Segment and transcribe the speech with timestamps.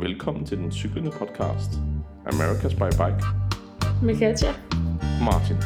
[0.00, 1.70] Velkommen til den cyklende podcast,
[2.26, 3.24] America's by Bike.
[4.02, 4.48] Med Katja.
[5.24, 5.56] Martin.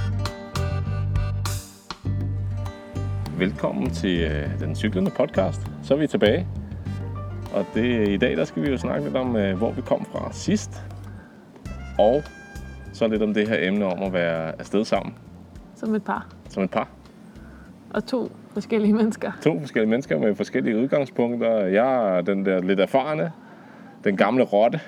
[3.38, 5.60] Velkommen til øh, den cyklende podcast.
[5.82, 6.46] Så er vi tilbage.
[7.54, 10.04] Og det, i dag der skal vi jo snakke lidt om, øh, hvor vi kom
[10.04, 10.82] fra sidst.
[11.98, 12.22] Og
[12.92, 15.14] så lidt om det her emne om at være afsted sammen
[15.74, 16.26] Som et par.
[16.48, 16.88] som et par.
[17.90, 19.32] Og to forskellige mennesker.
[19.42, 21.50] To forskellige mennesker med forskellige udgangspunkter.
[21.66, 23.32] Jeg er den der lidt erfarne,
[24.04, 24.80] den gamle rotte.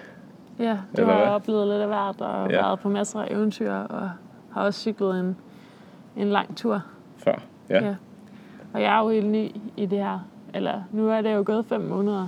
[0.58, 1.28] Ja, du Eller har hvad?
[1.34, 2.56] oplevet lidt af hvert og Ja.
[2.56, 4.10] været på masser af eventyr og
[4.52, 5.36] har også cyklet en,
[6.16, 6.82] en lang tur.
[7.16, 7.34] Før.
[7.70, 7.84] Ja.
[7.84, 7.94] Ja.
[8.74, 10.18] Og jeg er jo helt ny i det her.
[10.54, 12.26] Eller nu er det jo gået fem måneder.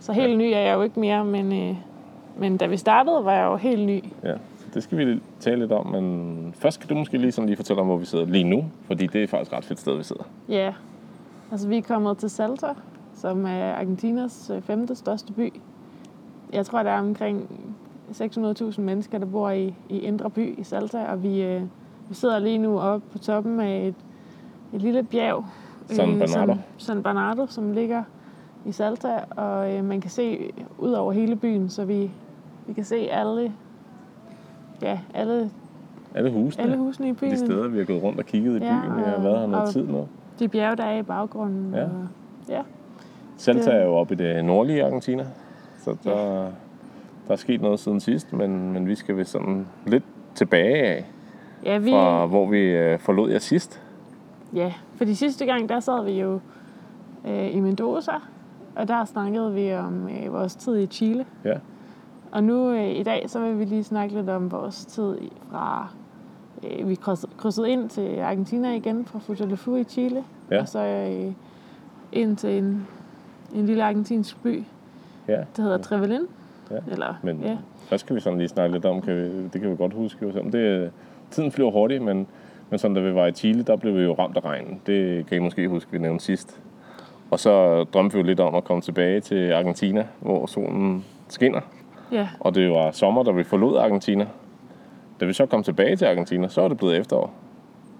[0.00, 0.36] Så helt Ja.
[0.36, 1.76] ny er jeg jo ikke mere, men, øh,
[2.36, 4.04] men da vi startede, var jeg jo helt ny.
[4.24, 4.34] ja.
[4.74, 7.80] Det skal vi tale lidt om, men først skal du måske lige, sådan lige fortælle
[7.80, 8.64] om, hvor vi sidder lige nu.
[8.86, 10.22] Fordi det er faktisk et ret fedt sted, vi sidder.
[10.48, 10.72] Ja,
[11.52, 12.66] altså vi er kommet til Salta,
[13.14, 15.52] som er Argentinas øh, femte største by.
[16.52, 17.50] Jeg tror, der er omkring
[18.10, 21.62] 600.000 mennesker, der bor i, i Indre By i Salta, og vi, øh,
[22.08, 23.94] vi sidder lige nu oppe på toppen af et,
[24.72, 25.44] et lille bjerg.
[25.90, 26.52] San Bernardo.
[26.52, 28.02] Som, San Bernardo, som ligger
[28.66, 32.10] i Salta, og øh, man kan se ud over hele byen, så vi,
[32.66, 33.52] vi kan se alle,
[34.82, 35.50] ja, alle,
[36.14, 36.64] Alle husene.
[36.64, 37.30] alle husene i byen.
[37.30, 38.68] de steder, vi har gået rundt og kigget i byen.
[38.68, 40.08] Ja, vi har og- været her noget og- tid nu.
[40.38, 41.74] De bjerge, der er i baggrunden.
[41.74, 41.82] Ja.
[41.84, 41.90] Og,
[42.48, 42.62] ja.
[43.36, 45.26] Salta er jo oppe i det nordlige Argentina,
[45.78, 46.42] så der,
[47.26, 51.04] der er sket noget siden sidst, men, men vi skal vist sådan lidt tilbage af,
[51.64, 53.82] Ja, vi, fra hvor vi øh, forlod jer sidst.
[54.54, 56.40] Ja, for de sidste gang, der sad vi jo
[57.28, 58.12] øh, i Mendoza,
[58.76, 61.26] og der snakkede vi om øh, vores tid i Chile.
[61.44, 61.54] Ja,
[62.32, 65.18] Og nu øh, i dag, så vil vi lige snakke lidt om vores tid
[65.50, 65.88] fra...
[66.64, 70.60] Øh, vi krydsede, krydsede ind til Argentina igen fra Futalefu i Chile, Ja.
[70.60, 71.32] og så øh,
[72.12, 72.86] ind til en,
[73.54, 74.62] en lille argentinsk by,
[75.28, 75.36] ja.
[75.56, 76.20] der hedder Trevelin.
[76.70, 77.56] Ja, Eller, Men ja.
[77.88, 80.18] først skal vi sådan lige snakke lidt om, kan vi, det kan vi godt huske.
[80.26, 80.88] Jo, det, øh,
[81.30, 82.26] tiden flyver hurtigt, men,
[82.70, 84.80] men sådan da vi var i Chile, der blev vi jo ramt af regnen.
[84.86, 86.60] Det kan I måske huske, vi nævnte sidst.
[87.30, 91.60] Og så drømte vi jo lidt om at komme tilbage til Argentina, hvor solen skinner.
[92.12, 94.26] ja, Og det var sommer, da vi forlod Argentina.
[95.20, 97.32] Da vi så kom tilbage til Argentina, så var det blevet efterår.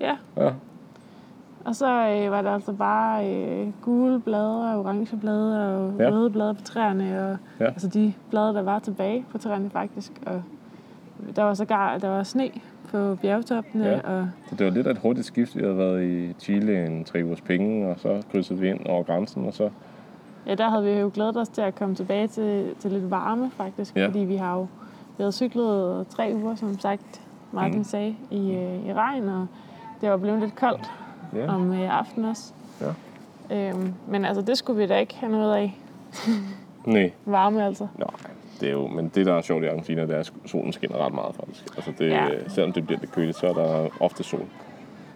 [0.00, 0.16] ja.
[0.36, 0.50] Ja,
[1.68, 6.10] Og så øh, var der altså bare øh, gule blade og orange blade og Ja.
[6.10, 7.30] røde blade på træerne.
[7.30, 7.64] Og, Ja.
[7.64, 10.12] Altså de blade, der var tilbage på træerne faktisk.
[10.26, 10.42] Og
[11.36, 12.50] der var sågar der var sne
[12.90, 13.84] på bjergtoppene.
[13.86, 14.00] Ja.
[14.00, 15.56] Og, så det var lidt af et hurtigt skift.
[15.56, 19.02] Vi havde været i Chile en tre ugers penge, og så krydsede vi ind over
[19.02, 19.70] grænsen, og så...
[20.46, 23.50] ja, der havde vi jo glædet os til at komme tilbage til, til lidt varme
[23.50, 23.96] faktisk.
[23.96, 24.06] Ja.
[24.06, 24.60] Fordi vi har jo
[25.16, 27.20] vi havde cyklet tre uger, som sagt,
[27.52, 27.84] Martin mm.
[27.84, 29.28] sagde, i, øh, i regn.
[29.28, 29.46] Og
[30.00, 30.90] det var blevet lidt koldt
[31.34, 32.52] Ja, om øh, aftenen også.
[32.80, 33.68] Ja.
[33.70, 35.78] Øhm, men altså, det skulle vi da ikke have noget af.
[36.86, 37.12] nej.
[37.24, 37.86] Varme altså.
[37.98, 38.08] Nej,
[38.60, 41.06] det er jo, men det, der er sjovt i Argentina, det er, at solen skinner
[41.06, 41.64] ret meget, faktisk.
[41.76, 42.24] Altså det, ja.
[42.24, 42.48] Ja.
[42.48, 44.46] Selvom det bliver lidt køligt, så er der ofte sol.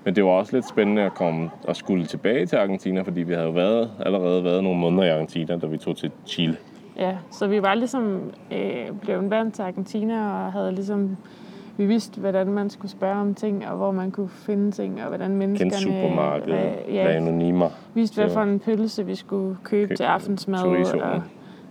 [0.05, 3.33] Men det var også lidt spændende at komme og skulle tilbage til Argentina, fordi vi
[3.33, 6.57] havde jo været, allerede været nogle måneder i Argentina, da vi tog til Chile.
[6.97, 11.17] Ja, så vi var ligesom øh, blevet vant til Argentina og havde ligesom
[11.77, 15.09] vi vidste, hvordan man skulle spørge om ting, og hvor man kunne finde ting, og
[15.09, 15.71] hvordan menneskerne...
[15.71, 16.93] Kendt supermarked, hvad- ja.
[16.95, 17.71] ja, Anonymer.
[17.95, 20.59] vidste, hvad for en pølse vi skulle købe Kø- til aftensmad.
[20.59, 21.03] chorizoen.
[21.03, 21.23] Og,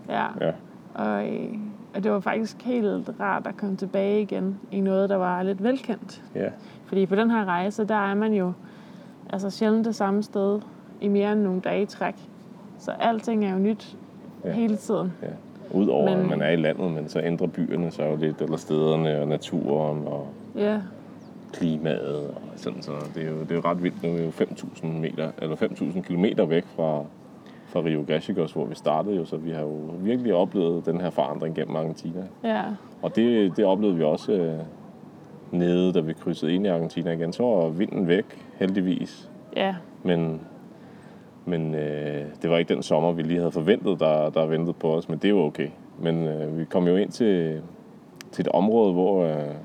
[0.10, 0.52] ja, Ja,
[0.94, 1.54] og, øh,
[1.96, 5.64] og det var faktisk helt rart at komme tilbage igen i noget, der var lidt
[5.64, 6.24] velkendt.
[6.36, 6.48] ja,
[6.86, 8.52] Fordi på den her rejse, der er man jo
[9.30, 10.60] altså sjældent det samme sted
[11.02, 12.16] i mere end nogle dage i træk.
[12.80, 13.98] Så alting er jo nyt
[14.46, 14.52] ja.
[14.52, 15.14] hele tiden.
[15.22, 15.28] ja.
[15.74, 16.20] Udover men...
[16.20, 19.28] At man er i landet, men så ændrer byerne sig jo lidt, eller stederne og
[19.28, 20.82] naturen og Ja,
[21.54, 22.92] klimaet og sådan så.
[23.16, 24.04] Det er jo, det er jo ret vildt.
[24.04, 27.04] Nu er vi jo 5.000 meter, eller 5.000 kilometer væk fra,
[27.68, 31.10] fra Rio Gallegos, hvor vi startede jo, så vi har jo virkelig oplevet den her
[31.10, 32.24] forandring gennem Argentina.
[32.44, 32.62] ja,
[33.02, 34.60] Og det, det oplevede vi også øh,
[35.52, 37.34] nede, da vi krydsede ind i Argentina igen.
[37.34, 38.26] Så var vinden væk,
[38.60, 39.30] heldigvis.
[39.56, 40.42] ja, Men,
[41.52, 44.96] men øh, det var ikke den sommer, vi lige havde forventet, der, der ventede på
[44.96, 45.68] os, men det var okay.
[46.00, 47.62] Men øh, vi kom jo ind til,
[48.32, 49.56] til et område, hvor, øh,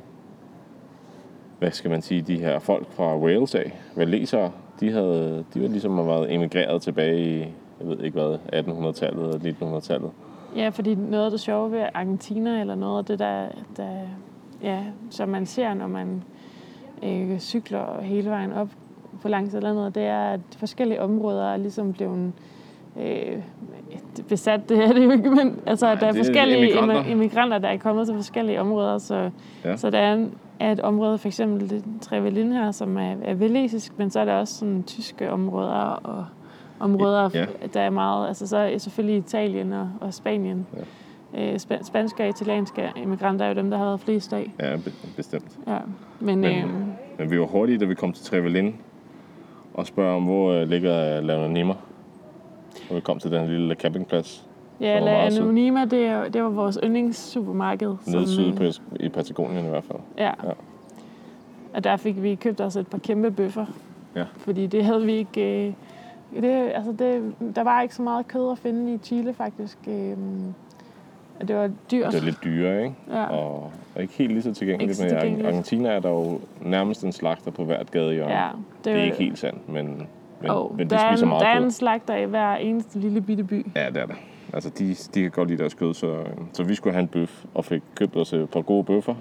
[1.58, 5.68] hvad skal man sige, de her folk fra Wales af, walesere, de, havde, de var
[5.68, 7.38] ligesom været emigreret tilbage i,
[7.80, 10.10] jeg ved ikke hvad, 1800-tallet eller 1900-tallet.
[10.56, 13.90] Ja, fordi noget af det sjove ved Argentina, eller noget af det, der, der
[14.62, 16.22] ja, som man ser, når man
[17.02, 18.68] øh, cykler hele vejen op
[19.22, 22.32] på langs eller noget, det er, at forskellige områder er ligesom blevet
[23.00, 23.36] øh,
[24.28, 24.68] besat.
[24.68, 27.04] Det er det jo ikke, men altså, Nej, der er forskellige immigranter.
[27.04, 27.58] immigranter.
[27.58, 28.98] der er kommet til forskellige områder.
[28.98, 29.30] Så, Ja.
[29.70, 29.76] ja.
[29.76, 33.98] så der er, en, er et område, for eksempel Trevelin her, som er, er velesisk,
[33.98, 36.24] men så er der også sådan tyske områder og
[36.80, 37.40] områder, Ja.
[37.40, 37.46] ja.
[37.74, 40.66] der er meget, altså så er selvfølgelig Italien og, og Spanien.
[41.38, 44.50] Øh, spa- spanske og italienske immigranter er jo dem, der har været flest af.
[44.60, 45.58] Ja, be- bestemt.
[45.66, 45.78] Ja.
[46.20, 46.70] Men, Men, øh,
[47.18, 48.74] men vi var hurtige, da vi kom til Trevelin,
[49.76, 51.74] og spørger om, hvor øh, ligger Launa Nimmer.
[52.90, 54.46] Og vi kom til den lille campingplads
[54.80, 55.26] ja, La.
[55.26, 57.94] Anonyma, det, er- det var vores yndlingssupermarked.
[58.06, 58.62] nede syd øh, på,
[59.00, 59.98] i Patagonien i hvert fald.
[60.18, 60.32] Ja.
[60.44, 60.50] Ja.
[61.74, 63.66] Og der fik vi købt os et par kæmpe bøffer.
[64.16, 64.24] Ja.
[64.36, 65.66] Fordi det havde vi ikke...
[65.66, 65.72] Øh,
[66.42, 69.78] det, altså det, der var ikke så meget kød at finde i Chile, faktisk.
[69.88, 70.16] Øh,
[71.40, 72.12] og det var dyrt.
[72.12, 72.94] Det er lidt dyrere, ikke?
[73.10, 73.24] Ja.
[73.24, 75.00] Og, og ikke helt lige så tilgængeligt.
[75.00, 75.44] Ikke Men i.
[75.44, 78.34] Argentina er der jo nærmest en slagter på hvert gadehjørne.
[78.34, 78.48] Ja,
[78.84, 80.08] Det er ikke helt sandt, men,
[80.40, 82.56] men, oh, men de der, er spiser en, meget der er en slagter i hver
[82.56, 83.66] eneste lille bitte by.
[83.76, 84.16] Ja, det er det.
[84.52, 87.44] Altså, de, de kan godt lide deres kød, så, så vi skulle have en bøf,
[87.54, 89.14] og fik købt os et par gode bøffer.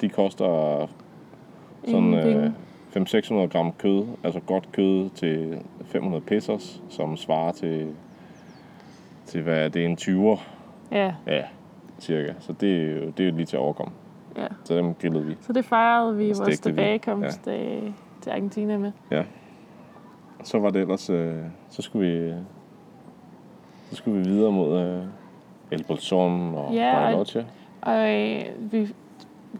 [0.00, 0.88] De koster
[1.84, 2.54] sådan øh, penge.
[3.44, 7.86] 500-600 gram kød, altså godt kød til 500 pesos, som svarer til,
[9.26, 10.40] til hvad er det, en 20'er?
[10.92, 11.42] Ja, Ja,
[12.00, 12.32] cirka.
[12.38, 13.92] Så det er jo, det er jo lige til at overkomme.
[14.36, 14.46] ja.
[14.64, 15.36] Så dem grillede vi.
[15.40, 16.58] Så det fejrede vi vores Stegte vi.
[16.64, 17.52] tilbagekomst ja.
[18.20, 18.92] til Argentina med.
[19.10, 19.22] Ja.
[20.44, 21.36] Så var det ellers, øh,
[21.68, 22.34] så skulle vi,
[23.90, 25.02] så skulle vi videre mod øh,
[25.70, 27.46] El Bolson og Ja, og- Bariloche.
[27.80, 28.42] Og øh,
[28.72, 28.94] vi,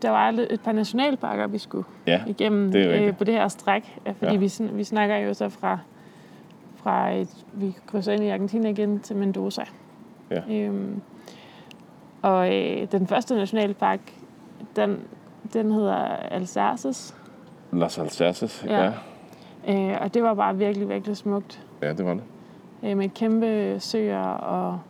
[0.02, 3.98] der var et par nationalparker, vi skulle Ja, igennem det øh, på det her stræk.
[4.06, 4.38] øh, Fordi Ja.
[4.38, 5.78] vi, vi snakker jo så fra,
[6.76, 9.62] fra et, vi krydser ind i Argentina igen til Mendoza.
[10.30, 10.40] Ja.
[10.50, 11.00] Øhm,
[12.22, 14.00] og øh, den første nationalpark,
[14.76, 14.96] den,
[15.52, 15.94] den hedder
[16.30, 17.14] Alsaces.
[17.72, 18.82] Las Alsaces, Ja.
[19.66, 19.92] ja.
[19.92, 21.66] Øh, og det var bare virkelig, virkelig smukt.
[21.82, 22.22] Ja, det var det.
[22.82, 24.80] Øh, med kæmpe søer og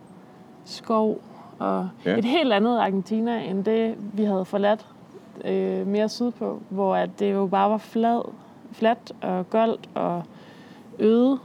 [0.64, 1.18] skov.
[1.58, 2.16] Og Ja.
[2.18, 4.86] et helt andet Argentina, end det, vi havde forladt
[5.44, 6.60] øh, mere sydpå.
[6.68, 8.22] Hvor at det jo bare var flad,
[8.72, 10.22] fladt og goldt og
[10.98, 11.38] øde.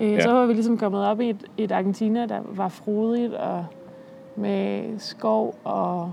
[0.00, 0.20] Øh, ja.
[0.20, 3.66] Så var vi ligesom kommet op i et, et Argentina, der var frodigt og
[4.36, 6.12] med skov og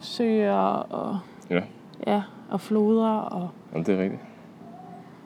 [0.00, 0.56] søer
[0.90, 1.18] og,
[1.50, 1.60] Ja,
[2.06, 3.08] ja, og floder.
[3.10, 4.20] Og Jamen, det er rigtigt.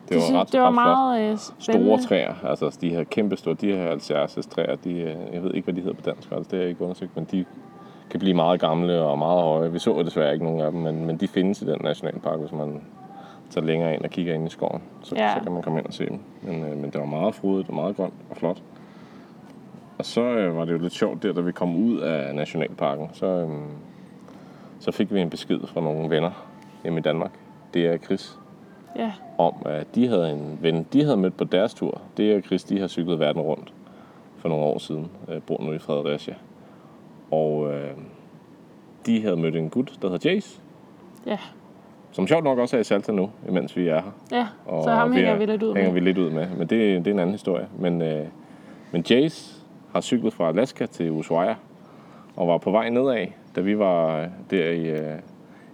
[0.09, 1.87] Det var synes, ret, det var ret meget øh, spændende.
[1.99, 5.55] Store træer, altså de her kæmpe store, de her Alsaces træer, de, øh, jeg ved
[5.55, 7.45] ikke, hvad de hedder på dansk, altså det har jeg ikke undersøgt, men de
[8.11, 9.73] kan blive meget gamle og meget høje.
[9.73, 12.53] Vi så desværre ikke nogen af dem, men, men de findes i den nationalpark, hvis
[12.53, 12.83] man
[13.51, 14.83] tager længere ind og kigger ind i skoven.
[15.03, 15.35] Så, Ja.
[15.35, 16.21] så kan man komme ind og se dem.
[16.43, 18.63] Men, øh, men det var meget frodigt og meget grønt og flot.
[20.03, 23.09] Og så øh, var det jo lidt sjovt der, da vi kom ud af nationalparken,
[23.13, 23.49] så, øh,
[24.81, 26.31] så fik vi en besked fra nogle venner
[26.83, 27.31] hjemme i Danmark.
[27.75, 28.39] Det er Chris,
[28.97, 32.01] Ja, om, at de havde en ven, de havde mødt på deres tur.
[32.17, 33.73] Det og Chris, de har cyklet verden rundt
[34.39, 35.11] for nogle år siden.
[35.29, 36.35] Øh, bor nu i Fredericia.
[37.31, 37.91] Og øh,
[39.07, 40.61] de havde mødt en gut, der hedder Jace,
[41.27, 41.39] ja,
[42.13, 44.11] som sjovt nok også er i Salta nu, imens vi er her.
[44.33, 44.47] ja.
[44.67, 46.01] Og så ham hænger er- vi lidt ud hænger med.
[46.01, 46.47] vi lidt ud med.
[46.51, 46.71] Men det,
[47.05, 47.67] det er en anden historie.
[47.79, 48.27] Men, øh,
[48.93, 49.62] men Jace
[49.93, 51.55] har cyklet fra Alaska til Ushuaia,
[52.37, 55.19] og var på vej nedad, da vi var øh, der i, øh,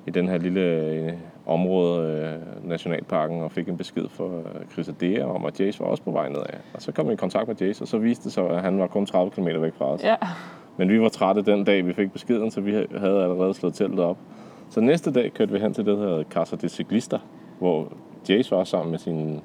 [0.07, 1.13] i den her lille øh,
[1.47, 4.25] område, Nationalparken, og fik en besked fra
[4.73, 6.59] Chris Adea om, at Jace var også på vej nedad.
[6.75, 8.79] Og så kom vi i kontakt med Jace, og så viste det sig, at han
[8.79, 10.05] var kun 30 km væk fra os.
[10.05, 10.17] Ja,
[10.77, 14.01] Men vi var trætte den dag, vi fik beskeden, så vi havde allerede slået teltet
[14.01, 14.19] op.
[14.71, 17.19] Så næste dag kørte vi hen til det, der hedder Casa de Ciclista,
[17.59, 17.93] hvor
[18.29, 19.41] Jace var sammen med sin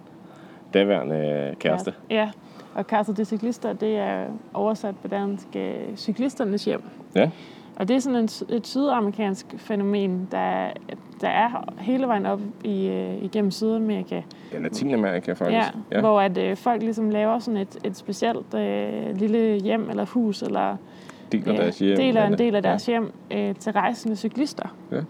[0.74, 1.94] daværende kæreste.
[2.10, 2.30] Ja, ja.
[2.76, 6.82] Og Casa de Ciclister, det er oversat på dansk øh, cyklisternes hjem.
[7.16, 7.30] Ja,
[7.76, 10.70] Og det er sådan et sydamerikansk fænomen, der,
[11.22, 14.22] der er hele vejen op i, øh, igennem Sydamerika.
[14.54, 15.54] ja Latinamerika faktisk.
[15.54, 16.00] Ja, ja.
[16.00, 20.42] Hvor at, øh, folk ligesom laver sådan et, et specielt øh, lille hjem eller hus,
[20.42, 20.76] eller
[21.32, 21.98] deler øh, deres hjem.
[21.98, 24.76] deler en del af deres hjem øh, til rejsende cyklister.
[24.92, 25.02] Ja.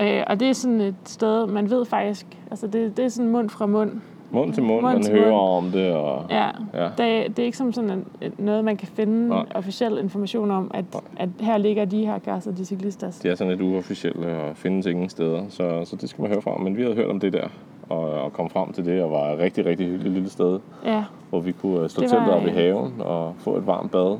[0.00, 3.30] Øh, og det er sådan et sted, man ved faktisk, altså det, det er sådan
[3.30, 4.00] mund fra mund.
[4.32, 5.64] Mund til mund, Mund man til hører mund.
[5.66, 6.84] om det, og Ja, Ja.
[6.84, 8.04] Det, det er ikke som sådan en,
[8.38, 9.44] noget, man kan finde Nej.
[9.54, 11.02] officiel information om, at, Nej.
[11.16, 13.10] at her ligger de her gasser, de cyklister.
[13.22, 16.42] de er sådan lidt uofficielle og findes ingen steder, så, så det skal man høre
[16.42, 16.56] fra.
[16.58, 17.48] Men vi havde hørt om det der,
[17.88, 21.04] og, og kom frem til det, og var et rigtig, rigtig hyggeligt lille sted, Ja.
[21.30, 23.90] hvor vi kunne øh, slå Det teltet op i øh, haven og få et varmt
[23.90, 24.18] bad.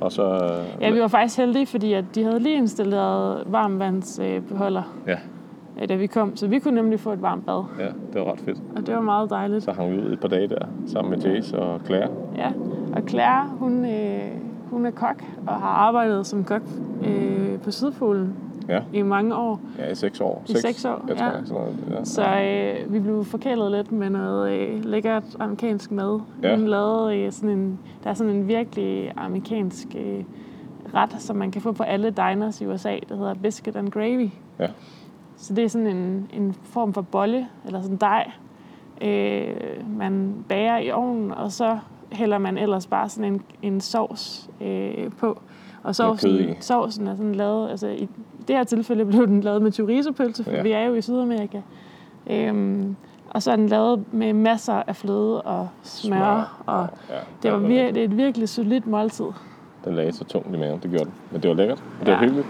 [0.00, 0.22] Og så...
[0.34, 5.18] øh, ja, vi var faktisk heldige, fordi at de havde lige installeret varmvandsbeholder, ja, øh,
[5.88, 6.36] da vi kom.
[6.36, 8.58] Så vi kunne nemlig få et varmt bad, ja, det var ret fedt.
[8.76, 9.64] og det var meget dejligt.
[9.64, 12.08] Så hang vi ud et par dage der, sammen med Jace og Claire.
[12.36, 12.52] Ja.
[12.96, 14.30] Og Claire, hun, øh,
[14.70, 16.62] hun er kok og har arbejdet som kok
[17.06, 18.34] øh, på Sydpolen
[18.68, 19.60] Ja, i mange år.
[19.78, 20.42] ja i seks år.
[20.48, 21.32] I seks år, jeg tror, ja.
[21.32, 22.04] jeg, sådan noget, ja.
[22.04, 26.20] Så øh, vi blev forkælet lidt med noget øh, lækkert amerikansk mad.
[26.42, 26.56] Ja.
[26.56, 30.24] Hun lavede øh, sådan en, der er sådan en virkelig amerikansk øh,
[30.94, 34.28] ret, som man kan få på alle diners i USA, der hedder biscuit and gravy.
[34.58, 34.66] Ja.
[35.36, 38.30] Så det er sådan en, en form for bolle, eller sådan dej,
[39.02, 41.78] øh, man bager i ovnen, og så
[42.12, 45.38] hælder man ellers bare sådan en, en sovs øh, på.
[45.82, 48.08] Og sovsen, sovsen er sådan lavet, altså i
[48.48, 50.62] det her tilfælde blev den lavet med chorizopølse, for ja.
[50.62, 51.60] vi er jo i Sydamerika.
[52.26, 52.96] Øhm,
[53.30, 56.62] og så er den lavet med masser af fløde og smør, smør.
[56.66, 59.24] og ja, det var vir- det er et virkelig solidt måltid.
[59.84, 61.14] Den lagde så tungt i maven, det gjorde den.
[61.30, 62.12] Men det var lækkert, det ja.
[62.12, 62.46] var hyggeligt.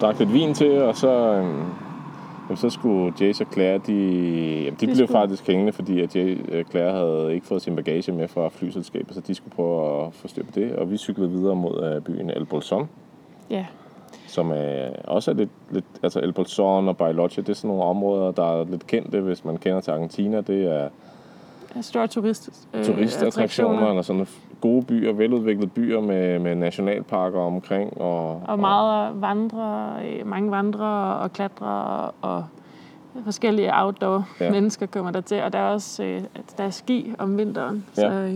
[0.00, 1.62] Drak lidt vin til, og så, øhm,
[2.48, 5.08] jamen, så skulle Jace og Claire, de, jamen, de, de blev skulle...
[5.08, 9.14] faktisk hængende, fordi at Jay, øh, Claire havde ikke fået sin bagage med fra flyselskabet,
[9.14, 12.04] så de skulle prøve at få styr på det, og vi cyklede videre mod uh,
[12.04, 12.88] byen El Bolson.
[13.50, 13.66] Ja
[14.28, 17.84] som er, også er lidt, lidt altså El Bolson og Bariloche, det er sådan nogle
[17.84, 20.40] områder, der er lidt kendte, hvis man kender til Argentina.
[20.40, 20.88] Det er
[21.82, 24.26] store turist, øh, turistattraktioner, eller sådan
[24.60, 28.00] gode byer, veludviklede byer med, med nationalparker omkring.
[28.00, 32.44] Og, og meget vandre, øh, mange vandre og klatre og
[33.24, 34.50] forskellige outdoor ja.
[34.50, 36.22] mennesker kommer der til, og der er også øh,
[36.56, 37.84] der er ski om vinteren.
[37.96, 38.02] Ja.
[38.02, 38.32] Så, øh,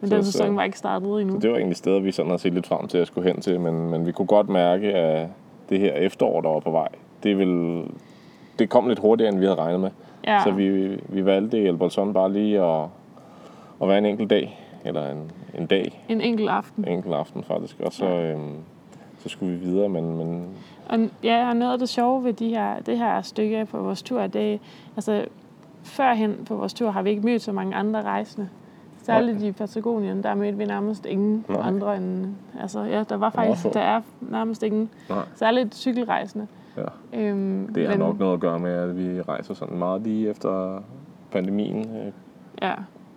[0.00, 1.38] men så, den sæson var ikke startet endnu.
[1.38, 3.60] Det var egentlig steder, vi sådan har set lidt frem til at skulle hen til,
[3.60, 5.28] men, men vi kunne godt mærke, at
[5.68, 6.88] det her efterår, der var på vej,
[7.22, 7.84] det, ville,
[8.58, 9.90] det kom lidt hurtigere, end vi havde regnet med.
[10.28, 10.42] Ja.
[10.44, 12.86] Så vi, vi valgte i Albertson bare lige at,
[13.82, 16.04] at være en enkelt dag, eller en, en dag.
[16.08, 16.84] En enkelt aften.
[16.84, 17.80] En enkelt aften, faktisk.
[17.80, 18.32] Og så, ja.
[18.32, 18.56] øhm,
[19.18, 20.16] så skulle vi videre, men...
[20.16, 20.48] men
[20.88, 24.02] og, ja, og noget af det sjove ved de her, det her stykke på vores
[24.02, 24.58] tur, det er,
[24.96, 25.24] altså,
[25.82, 28.48] førhen på vores tur har vi ikke mødt så mange andre rejsende.
[29.02, 31.60] Særligt i Patagonien, der mødte vi nærmest ingen Nej.
[31.62, 32.26] andre end...
[32.60, 33.74] Altså, ja, der var faktisk...
[33.74, 34.90] Der er nærmest ingen.
[35.08, 35.18] Nej.
[35.34, 36.46] Særligt cykelrejsende.
[36.76, 37.20] Ja.
[37.20, 40.30] Øhm, det har men, nok noget at gøre med, at vi rejser sådan meget lige
[40.30, 40.82] efter
[41.30, 41.96] pandemien.
[41.96, 42.12] Øh,
[42.62, 42.74] ja.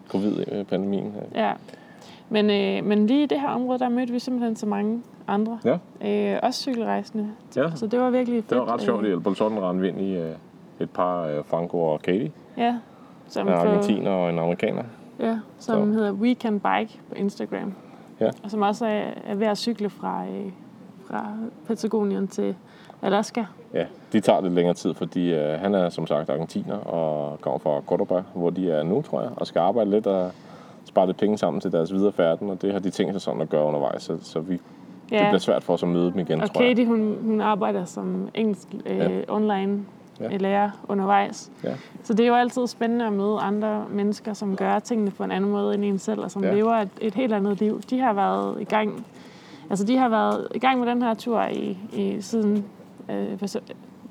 [0.09, 1.05] Covid-pandemien.
[1.05, 1.37] Øh.
[1.37, 1.53] Ja.
[2.29, 5.59] Men, øh, men lige i det her område, der mødte vi simpelthen så mange andre.
[5.65, 5.77] Ja.
[6.33, 7.27] Øh, også cykelrejsende.
[7.55, 7.71] Ja.
[7.75, 8.49] Så det var virkelig fedt.
[8.49, 9.05] Det var ret sjovt.
[9.05, 9.17] Øh.
[9.17, 10.31] I Bolton rendte ind i øh,
[10.79, 12.31] et par øh, Franco og Katie.
[12.57, 12.77] Ja.
[13.27, 14.83] Som en argentiner og en amerikaner.
[15.19, 15.97] Ja, som så.
[15.97, 17.73] hedder We Can Bike på Instagram.
[18.19, 18.29] Ja.
[18.43, 20.51] Og som også er, er ved at cykle fra, øh,
[21.05, 21.27] fra
[21.67, 22.55] Patagonien til
[23.01, 23.43] Alaska.
[23.73, 27.59] Ja, de tager lidt længere tid, fordi øh, han er som sagt argentiner og kommer
[27.59, 30.31] fra Cordoba, hvor de er nu, tror jeg, og skal arbejde lidt og
[30.85, 33.41] spare lidt penge sammen til deres videre færden, og det har de tænkt sig sådan
[33.41, 34.59] at gøre undervejs, så, så vi,
[35.11, 35.17] ja.
[35.17, 36.87] det bliver svært for os at møde dem igen, og tror Katie, jeg.
[36.87, 39.09] Hun, hun arbejder som engelsk øh, ja.
[39.27, 39.85] online
[40.19, 40.37] ja.
[40.37, 41.51] lære undervejs.
[41.63, 41.73] Ja.
[42.03, 45.31] Så det er jo altid spændende at møde andre mennesker, som gør tingene på en
[45.31, 46.53] anden måde end en selv, og som ja.
[46.53, 47.81] lever et, et helt andet liv.
[47.81, 49.05] De har været i gang,
[49.69, 52.65] altså de har været i gang med den her tur i, i siden,
[53.09, 53.39] øh,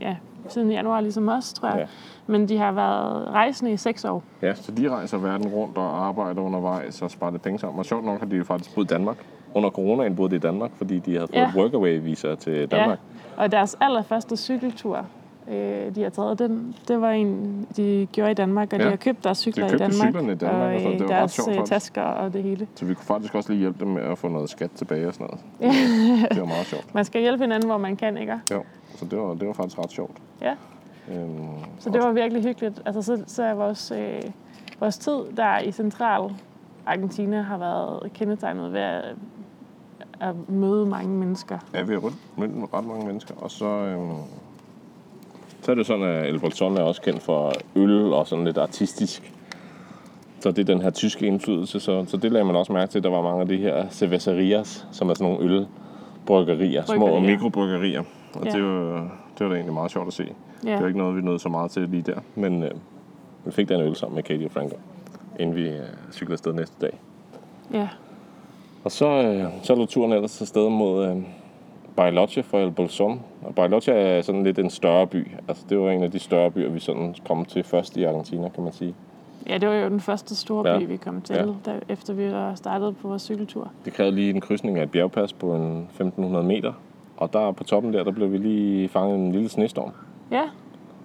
[0.00, 0.16] ja,
[0.48, 1.78] siden januar, ligesom os, tror jeg.
[1.78, 1.86] Ja.
[2.26, 4.22] Men de har været rejsende i seks år.
[4.42, 7.78] Ja, så de rejser verden rundt og arbejder undervejs og sparer penge sammen.
[7.78, 9.16] Og sjovt nok har de jo faktisk boet i Danmark.
[9.54, 11.52] Under coronaen boede de i Danmark, fordi de havde fået ja.
[11.56, 12.98] workaway-visa til Danmark.
[13.36, 13.42] Ja.
[13.42, 15.06] Og deres allerførste cykeltur
[15.50, 16.38] øh, de har taget.
[16.38, 18.84] Den, det var en, de gjorde i Danmark, og ja.
[18.84, 20.08] de har købt deres cykler de i Danmark.
[20.08, 22.66] cyklerne i Danmark, og, og det var deres sjovt, øh, tasker og det hele.
[22.74, 25.14] Så vi kunne faktisk også lige hjælpe dem med at få noget skat tilbage og
[25.14, 25.44] sådan noget.
[26.30, 26.94] det var meget sjovt.
[26.94, 28.40] Man skal hjælpe hinanden, hvor man kan, ikke?
[28.50, 28.62] Jo,
[29.00, 30.16] så det var, det var faktisk ret sjovt.
[30.40, 30.54] Ja.
[31.12, 32.82] Øhm, så det var virkelig hyggeligt.
[32.86, 34.22] Altså, så, så er vores, øh,
[34.80, 36.32] vores tid der i central
[36.86, 39.04] Argentina har været kendetegnet ved at,
[40.20, 41.58] at møde mange mennesker.
[41.74, 43.34] Ja, vi har mødt ret mange mennesker.
[43.36, 44.16] Og så, øhm,
[45.62, 48.58] så er det sådan, at El Bolson er også kendt for øl og sådan lidt
[48.58, 49.32] artistisk.
[50.40, 53.02] Så det er den her tyske indflydelse, så, så det lagde man også mærke til.
[53.02, 55.66] Der var mange af de her cervecerias, som er sådan nogle
[56.24, 58.02] ølbryggerier, små mikrobryggerier.
[58.34, 58.50] Og ja.
[58.50, 59.00] det, var,
[59.38, 60.34] det var da egentlig meget sjovt at se.
[60.64, 60.72] Ja.
[60.72, 62.20] Det var ikke noget, vi nåede så meget til lige der.
[62.34, 62.70] Men øh,
[63.44, 64.76] vi fik den øl sammen med Katie og Franco,
[65.38, 65.82] inden vi øh,
[66.12, 67.00] cyklede afsted næste dag.
[67.72, 67.88] Ja.
[68.84, 71.16] Og så, øh, så lå turen ellers afsted mod, øh,
[71.96, 73.20] Bariloche fra El Bolson.
[73.42, 75.26] Og Bariloche er sådan lidt en større by.
[75.48, 78.48] Altså, det var en af de større byer, vi sådan kom til først i Argentina,
[78.48, 78.94] kan man sige.
[79.48, 80.86] Ja, det var jo den første store by, ja.
[80.86, 81.46] vi kom til, ja.
[81.64, 83.70] der, efter vi startet på vores cykeltur.
[83.84, 86.72] Det krævede lige en krydsning af et bjergpas på en 1500 meter.
[87.20, 89.92] Og der på toppen der, der blev vi lige fanget en lille snestorm.
[90.30, 90.42] Ja.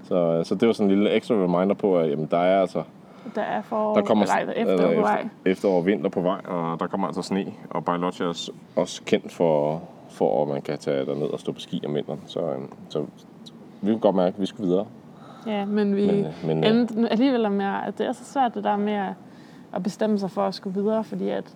[0.04, 2.84] Så, så det var sådan en lille ekstra reminder på, at jamen, der er altså...
[3.36, 5.20] Der er for, der kommer, eller, efter på vej.
[5.20, 7.46] Efter, efter og vinter på vej, og der kommer altså sne.
[7.70, 11.60] Og Bariloche er også kendt for for at man kan tage ned og stå på
[11.60, 12.20] ski om vinteren.
[12.26, 13.06] Så, øhm, så
[13.82, 14.86] vi kunne godt mærke, at vi skulle videre.
[15.48, 18.56] Ja, men vi men, øh, men, øh, endte alligevel med, at det er så svært
[18.56, 19.14] det der med
[19.74, 21.56] at bestemme sig for at skulle videre, fordi at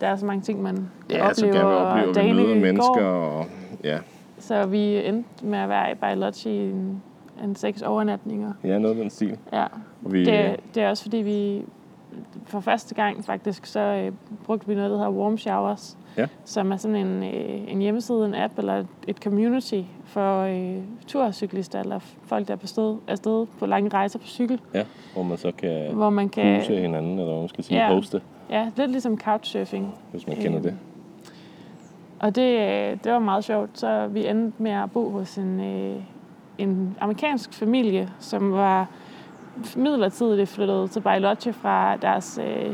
[0.00, 3.04] der er så mange ting, man ja, oplever, så kan opleve, at vi møder mennesker.
[3.04, 3.46] Og,
[3.84, 3.98] ja.
[4.38, 7.02] Så vi endte med at være i Bariloche i en,
[7.44, 8.52] en seks overnatninger.
[8.64, 9.38] Ja, noget af den stil.
[9.52, 9.64] Ja,
[10.04, 11.64] og vi, det, det er også fordi, vi
[12.44, 14.12] for første gang faktisk, så øh,
[14.44, 16.26] brugte vi noget, der hedder warm showers ja.
[16.44, 21.80] som er sådan en, øh, en hjemmeside, en app eller et community for øh, turcyklister
[21.80, 24.60] eller folk, der er på sted, afsted på lange rejser på cykel.
[24.74, 27.86] Ja, hvor man så kan, hvor man kan huse hinanden, eller hvad man skal sige,
[27.86, 28.20] ja, hoste.
[28.50, 29.94] Ja, lidt ligesom couchsurfing.
[30.10, 30.74] Hvis man kender øh, det.
[32.20, 33.70] Og det, øh, det var meget sjovt.
[33.74, 35.96] Så vi endte med at bo hos en, øh,
[36.58, 38.86] en amerikansk familie, som var
[39.76, 42.72] midlertidigt flyttet til Bariloche fra deres øh,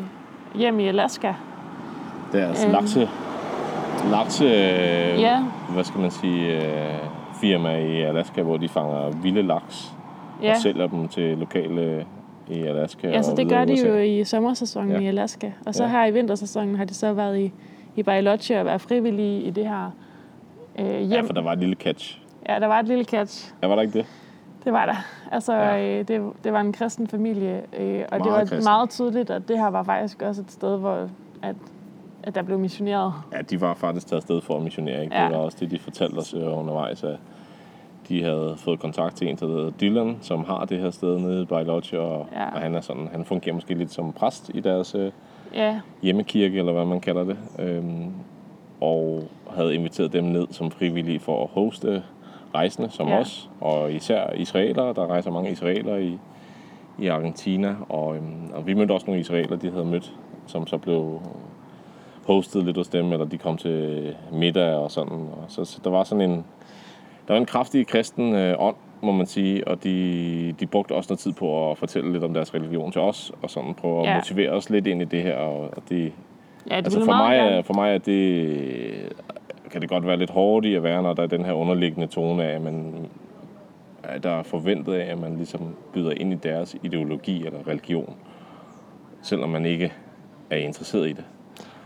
[0.54, 1.32] hjem i Alaska.
[2.32, 2.72] Deres Øhm.
[2.72, 3.08] lakse,
[4.10, 5.42] lakse øh, Ja.
[5.72, 6.98] hvad skal man sige, øh,
[7.40, 9.92] firma i Alaska, hvor de fanger vilde laks
[10.42, 12.06] Ja, og sælger dem til lokale
[12.48, 13.08] i Alaska.
[13.08, 14.98] ja så det gør de jo i sommersæsonen Ja.
[14.98, 15.50] i Alaska.
[15.66, 15.90] Og så Ja.
[15.90, 17.52] her i vintersæsonen har de så været i,
[17.96, 19.90] i Bariloche og været frivillige i det her
[20.78, 21.10] øh, hjem.
[21.10, 22.20] Ja, for der var et lille catch.
[22.48, 23.54] Ja, der var et lille catch.
[23.62, 24.06] Ja, var der ikke det?
[24.64, 24.94] Det var der.
[25.32, 25.98] Altså, Ja.
[25.98, 28.64] øh, det, det var en kristen familie, øh, og det Meget var kristen.
[28.64, 31.08] meget tydeligt, at det her var faktisk også et sted, hvor
[31.42, 31.56] at,
[32.22, 33.12] at der blev missioneret.
[33.32, 35.02] Ja, de var faktisk taget afsted for at missionere.
[35.04, 35.16] Ikke?
[35.16, 35.24] Ja.
[35.24, 37.16] Det var også det, de fortalte os øh, undervejs, at
[38.08, 41.42] de havde fået kontakt til en, der hedder Dylan, som har det her sted nede
[41.42, 42.44] i Bariloche, og, Ja.
[42.54, 45.12] og han, er sådan, han fungerer måske lidt som præst i deres øh,
[45.54, 48.12] Ja, hjemmekirke, eller hvad man kalder det, øhm,
[48.80, 52.02] og havde inviteret dem ned som frivillige for at hoste
[52.54, 53.18] rejsende som Ja.
[53.20, 54.94] os, og især israelere.
[54.94, 56.18] Der rejser mange israelere i,
[56.98, 60.12] i Argentina, og, øhm, og vi mødte også nogle israelere, de havde mødt,
[60.46, 61.20] som så blev
[62.26, 65.12] hostet lidt hos dem, eller de kom til middag og sådan.
[65.12, 66.44] Og så, så der var sådan en,
[67.28, 71.08] der var en kraftig kristen øh, ånd, må man sige, og de, de brugte også
[71.10, 74.06] noget tid på at fortælle lidt om deres religion til os, og sådan prøve at
[74.08, 74.14] Ja.
[74.14, 76.12] motivere os lidt ind i det her, og, og det,
[76.70, 79.12] ja det Altså for mig, er, for mig er det,
[79.70, 82.06] kan det godt være lidt hårdt i at være, når der er den her underliggende
[82.06, 82.94] tone af, at man
[84.22, 88.14] der er forventet af, at man ligesom byder ind i deres ideologi eller religion,
[89.22, 89.92] selvom man ikke
[90.50, 91.24] er interesseret i det.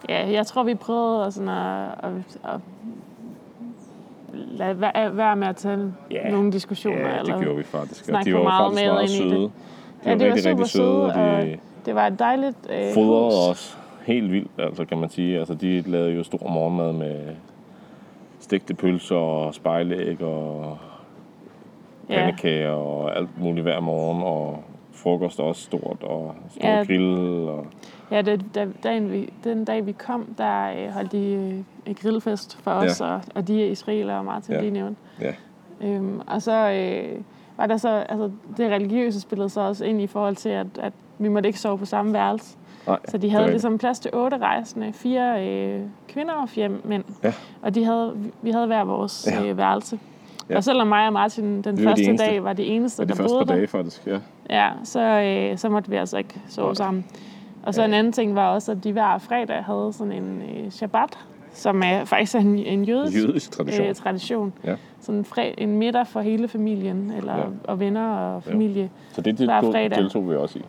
[0.09, 2.61] Ja, jeg tror, vi prøvede at, sådan at, at, at
[4.33, 4.81] lade
[5.17, 6.31] være, med at tage Ja.
[6.31, 6.99] nogle diskussioner.
[7.09, 8.09] Ja, det eller, gjorde vi faktisk.
[8.09, 9.31] Og de var meget faktisk meget i det.
[9.31, 9.41] søde.
[9.41, 9.51] De
[10.05, 12.57] Ja, var det var rigtig, super rigtig søde, og søde, de Det var et dejligt
[12.71, 15.39] øh, fodrede os helt vildt, altså kan man sige.
[15.39, 17.17] Altså de lavede jo stor morgenmad med
[18.41, 20.79] stegte pølser og spejlæg og
[22.11, 24.63] Ja, pandekager og alt muligt hver morgen, og
[25.03, 26.77] frokost også stort, og stor Ja.
[26.79, 26.85] ja.
[26.85, 27.49] grill.
[27.49, 27.67] Og,
[28.11, 32.57] ja det, da, dagen vi, den dag vi kom, der øh, holdt de øh, grillfest
[32.63, 34.61] for os, og, og de er israelere, Martin Ja.
[34.61, 35.01] lige nævnte.
[35.21, 35.33] ja,
[35.81, 37.21] Øhm, og så øh,
[37.57, 40.93] var der så, altså det religiøse spillede så også ind i forhold til, at, at
[41.19, 42.57] vi måtte ikke sove på samme værelse.
[42.87, 43.55] nej, Så de det havde rigtigt.
[43.55, 47.05] ligesom plads til otte rejsende, fire øh, kvinder og fire mænd.
[47.25, 47.33] Ja.
[47.63, 49.45] Og de havde, vi havde hver vores Ja.
[49.51, 49.99] øh, værelse.
[50.51, 50.57] Ja.
[50.57, 52.27] Og selvom mig og Martin den de første eneste.
[52.27, 54.19] dag var de eneste, de der første boede der, dage faktisk, ja.
[54.51, 57.05] ja, så, øh, så måtte vi altså ikke sove sammen.
[57.63, 57.87] Og så Ja.
[57.89, 61.19] en anden ting var også, at de hver fredag havde sådan en øh, shabbat,
[61.53, 63.87] som er faktisk er en, en jødisk, Jødisk tradition.
[63.87, 64.53] Øh, tradition.
[64.65, 64.75] Ja.
[65.01, 67.41] Sådan en, fre, en middag for hele familien, eller Ja.
[67.41, 67.47] ja.
[67.65, 68.91] og venner og familie.
[69.13, 69.91] Så det, fredag.
[69.99, 70.63] deltog vi også i.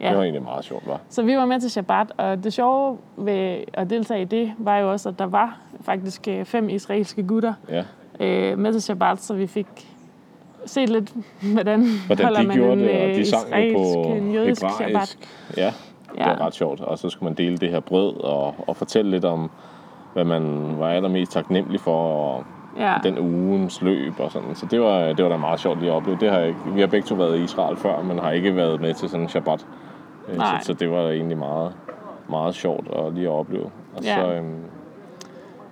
[0.00, 0.08] Ja.
[0.08, 1.00] Det var egentlig meget sjovt, var.
[1.08, 4.78] Så vi var med til Shabbat, og det sjove ved at deltage i det, var
[4.78, 7.82] jo også, at der var faktisk øh, fem israelske gutter Ja.
[8.20, 9.66] Øh, med til Shabbat, så vi fik
[10.66, 11.12] set lidt,
[11.54, 14.60] hvordan, Hvordan holder de man gjorde en, det, og øh, de sang på en jødisk
[14.60, 14.86] Shabbat.
[14.86, 15.18] hebraisk.
[15.56, 16.28] Ja, det Ja.
[16.28, 16.80] var ret sjovt.
[16.80, 19.50] Og så skulle man dele det her brød og, og fortælle lidt om,
[20.12, 22.44] hvad man var allermest taknemmelig for, og
[22.78, 24.54] Ja, den ugens løb og sådan.
[24.54, 26.16] Så det var, det var da meget sjovt lige at opleve.
[26.20, 28.80] Det har jeg, vi har begge to været i Israel før, men har ikke været
[28.80, 29.66] med til sådan en Shabbat.
[30.28, 30.60] Øh, Nej.
[30.60, 31.72] Så, så det var egentlig meget,
[32.30, 33.64] meget sjovt at lige at opleve.
[33.96, 34.14] Og Ja.
[34.16, 34.54] så, øhm,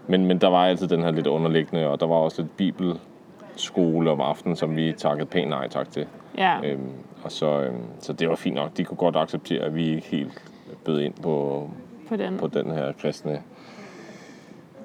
[0.06, 4.10] men, men der var altid den her lidt underliggende, og der var også lidt bibelskole
[4.10, 6.06] om aftenen, som vi takkede pænt nej tak til.
[6.38, 6.88] ja, Øhm,
[7.24, 8.76] og så, øhm, så det var fint nok.
[8.76, 10.42] De kunne godt acceptere, at vi ikke helt
[10.84, 11.68] bød ind på,
[12.08, 12.36] på den.
[12.36, 13.42] på den her kristne,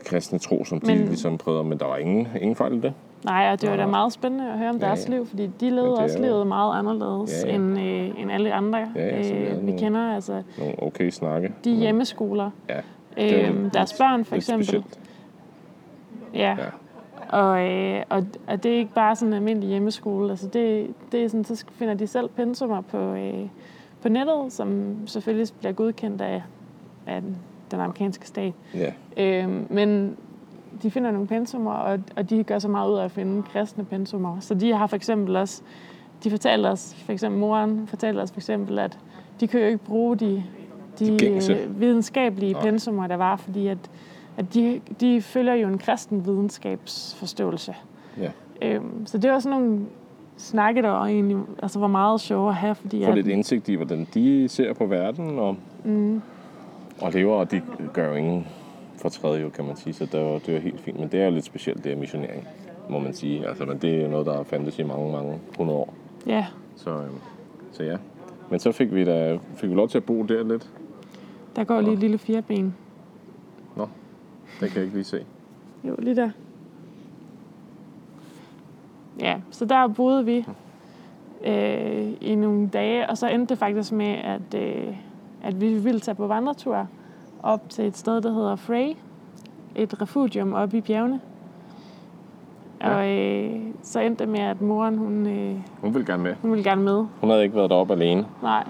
[0.05, 1.63] kristne tro, som de Men- ligesom prøvede.
[1.63, 2.93] Men der var ingen, ingen fejl i det.
[3.25, 5.13] Nej, og det var da meget spændende at høre om Ja, deres ja.
[5.13, 7.55] liv, fordi de levede det også livet meget anderledes Ja, ja.
[7.55, 10.13] End, øh, end alle andre, Ja, ja, øh, vi nogle- kender.
[10.15, 11.53] Altså, Nogle okay snakke.
[11.63, 12.79] de hjemmeskoler, Ja,
[13.17, 14.65] øh, deres børn for eksempel.
[14.65, 14.99] Specielt.
[16.33, 16.55] Ja.
[16.59, 16.65] Ja.
[17.37, 20.29] Og, øh, og, og det er ikke bare sådan en almindelig hjemmeskole.
[20.29, 23.47] Altså det, det er sådan, så finder de selv pensummer på, øh,
[24.01, 26.43] på nettet, som selvfølgelig bliver godkendt af,
[27.07, 28.53] af den, amerikanske stat.
[28.75, 30.17] Ja, Øh, men
[30.83, 33.85] de finder nogle pensummer, og, og de gør så meget ud af at finde kristne
[33.85, 34.39] pensummer.
[34.39, 35.61] Så de har for eksempel også,
[36.23, 38.99] de fortalte os, for eksempel moren fortalte os for eksempel, at
[39.39, 40.43] de kan jo ikke bruge de,
[40.99, 41.53] de, De gængse.
[41.53, 42.61] øh, videnskabelige Nej.
[42.61, 43.77] pensummer, der var, fordi at,
[44.39, 47.75] at de, de følger jo en kristen videnskabsforståelse.
[48.17, 48.31] ja.
[48.61, 49.79] Øhm, så det var sådan nogle
[50.37, 54.07] snakke, der egentlig altså var meget sjove at have, fordi Få lidt indsigt i, hvordan
[54.13, 56.21] de ser på verden og, mm,
[57.01, 57.61] og lever, og de
[57.93, 58.47] gør jo ingen
[59.01, 59.93] fortræd, jo, kan man sige.
[59.93, 60.99] Så det var, det var helt fint.
[60.99, 62.47] Men det er jo lidt specielt, det er missionering,
[62.89, 63.47] må man sige.
[63.47, 65.93] Altså, men det er noget, der har fandtes i mange, mange hundrede år.
[66.27, 67.15] ja, Så, øhm,
[67.71, 67.97] så ja.
[68.49, 70.69] Men så fik vi da fik vi lov til at bo der lidt.
[71.55, 72.75] der går lige et lille fireben.
[74.59, 75.25] Det kan jeg ikke lige se.
[75.83, 76.29] Jo, lige der.
[79.19, 80.45] Ja, så der boede vi
[81.45, 84.95] øh, i nogle dage, og så endte det faktisk med, at, øh,
[85.43, 86.87] at vi ville tage på vandretur
[87.43, 88.93] op til et sted, der hedder Frey.
[89.75, 91.21] Et refugium oppe i bjergene.
[92.81, 92.95] Ja.
[92.97, 96.35] Og øh, så endte det med, at moren, hun, øh, Hun ville gerne med.
[96.41, 97.05] hun ville gerne med.
[97.21, 98.25] Hun havde ikke været deroppe alene.
[98.43, 98.63] Nej,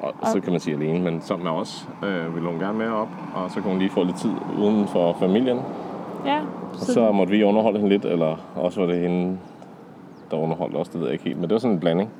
[0.00, 2.88] Og så kan man sige alene, men sammen med os øh, ville hun gerne med
[2.88, 3.08] op.
[3.34, 5.58] Og så kunne hun lige få lidt tid uden for familien.
[6.26, 6.40] ja.
[6.72, 9.38] Og så måtte vi underholde hende lidt, eller også var det hende,
[10.30, 11.36] der underholdt os, det ved jeg ikke helt.
[11.36, 12.10] Men det var sådan en blanding.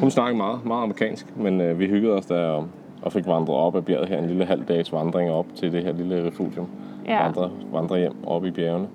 [0.00, 2.66] Hun snakkede meget, meget amerikansk, men øh, vi hyggede os der og,
[3.02, 4.18] og fik vandret op ad bjerget her.
[4.18, 6.66] En lille halv dags vandring op til det her lille refugium.
[7.06, 7.22] Ja.
[7.22, 8.88] Vandre, vandre hjem op i bjergene.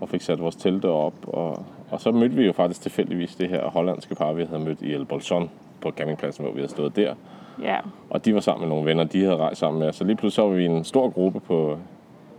[0.00, 1.14] Og fik sat vores telte op.
[1.26, 4.82] Og, og så mødte vi jo faktisk tilfældigvis det her hollandske par, vi havde mødt
[4.82, 7.14] i El Bolson på campingpladsen, hvor vi havde stået der.
[7.62, 7.76] ja.
[8.10, 9.96] Og de var sammen med nogle venner, de havde rejst sammen med os.
[9.96, 11.78] Så lige pludselig så var vi en stor gruppe på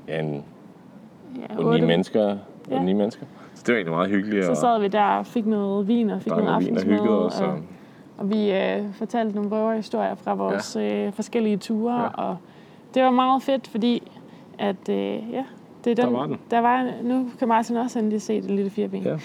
[0.08, 0.44] ja, en,
[1.50, 2.38] ja på ni mennesker.
[2.72, 2.84] Ja.
[2.84, 3.26] Ni mennesker.
[3.54, 4.46] Så det var egentlig meget hyggeligt.
[4.46, 7.10] Så sad vi der og fik noget vin og fik noget noget vin og aftensmad.
[7.10, 7.42] os.
[7.42, 7.60] Og, og,
[8.18, 11.06] og vi øh, fortalte nogle røverhistorier fra vores ja.
[11.06, 12.02] øh, forskellige ture.
[12.02, 12.08] Ja.
[12.08, 12.38] Og
[12.94, 14.12] det var meget fedt, fordi
[14.60, 15.44] at, øh, ja,
[15.84, 16.38] det er Der den, var den.
[16.52, 19.02] Der var, nu kan Martin også endelig se den lille fireben.
[19.04, 19.16] Ja.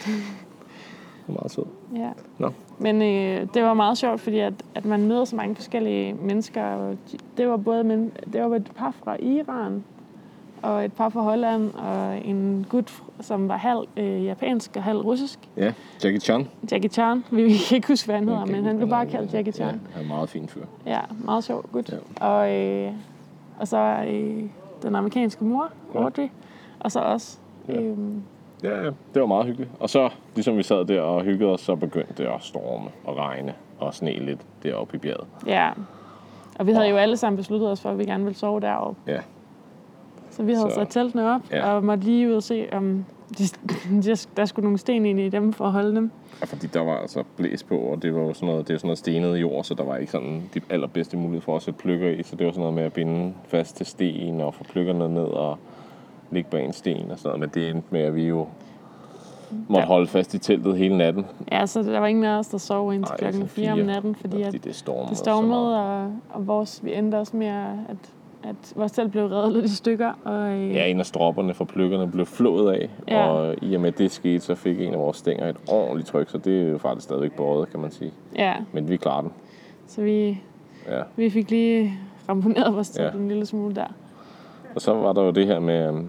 [1.29, 1.65] Var meget sød.
[1.97, 2.11] Ja.
[2.39, 2.51] Nå.
[2.79, 6.95] Men øh, det var meget sjovt, fordi at, at man møder så mange forskellige mennesker.
[7.37, 9.85] Det var både men, det var et par fra Iran,
[10.63, 14.99] og et par fra Holland, og en gut, som var halv øh, japansk og halv
[14.99, 15.39] russisk.
[15.57, 15.73] Ja,
[16.05, 16.49] Jackie Chan.
[16.73, 17.25] Jackie Chan.
[17.31, 19.67] Vi kan ikke huske, hvad han hedder, men han blev bare kaldt Jackie Chan.
[19.67, 20.65] Ja, han er meget fin fyr.
[20.87, 21.93] Ja, meget sjov gut.
[22.21, 22.27] Ja.
[22.27, 22.93] Og, øh,
[23.61, 24.43] og så øh,
[24.83, 25.99] den amerikanske mor, Ja.
[26.03, 26.29] Audrey,
[26.81, 27.41] og så os.
[27.69, 27.81] Ja.
[27.81, 28.23] Øhm,
[28.65, 29.71] Ja, ja, det var meget hyggeligt.
[29.81, 33.17] Og så, ligesom vi sad der og hyggede os, så begyndte det at storme og
[33.19, 35.27] regne og sne lidt deroppe i bjerget.
[35.47, 35.71] ja.
[36.59, 39.01] Og vi havde jo alle sammen besluttet os for, at vi gerne ville sove deroppe.
[39.07, 39.21] Ja,
[40.31, 41.73] Så vi havde Så- sat teltene op, Ja.
[41.75, 43.05] og måtte lige ud og se, om
[43.39, 43.45] de,
[44.03, 46.11] de, der skulle nogle sten ind i dem for at holde dem.
[46.41, 48.75] Ja, fordi der var altså blæs på, og det var jo sådan noget, det er
[48.75, 51.63] jo sådan noget stenet jord, så der var ikke sådan de allerbedste mulighed for at
[51.63, 54.55] sætte pløkker i, så det var sådan noget med at binde fast til sten og
[54.55, 55.59] få pløkkerne ned og
[56.35, 58.47] ligge bag en sten og sådan noget, men det endte med, at vi jo
[59.69, 59.87] måtte Ja.
[59.87, 61.27] holde fast i teltet hele natten.
[61.53, 63.79] Ja, så der var ingen af os, der sov indtil Ej, klokken så 4 om
[63.79, 65.09] natten, fordi at det stormede.
[65.11, 67.97] det stormede, og, og vores, vi endte også med, at,
[68.45, 70.13] at vores telt blev reddet lidt i stykker.
[70.25, 73.29] Og, øh, Ja, en af stropperne for pløkkerne blev flået af, Ja.
[73.29, 76.29] og i og med det skete, så fik en af vores stænger et ordentligt tryk,
[76.31, 78.13] så det er jo faktisk stadigvæk båret, kan man sige.
[78.37, 79.33] ja, Men vi klarer den.
[79.87, 80.41] så vi,
[80.89, 81.01] Ja.
[81.17, 81.95] vi fik lige
[82.29, 83.19] ramponeret vores telt Ja.
[83.19, 83.87] en lille smule der.
[84.75, 86.09] Og så var der jo det her med, øhm,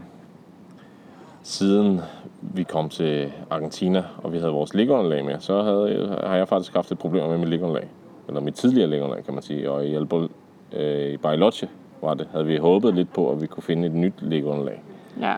[1.46, 2.02] siden
[2.42, 6.74] vi kom til Argentina, og vi havde vores liggeunderlag med, så havde, har jeg faktisk
[6.74, 7.90] haft et problem med mit liggeunderlag.
[8.28, 9.72] Eller mit tidligere liggeunderlag, kan man sige.
[9.72, 10.30] Og i, Albol,
[10.74, 11.70] øh, i Bariloche
[12.02, 14.84] var det, havde vi håbet lidt på, at vi kunne finde et nyt liggeunderlag.
[15.22, 15.36] Ja,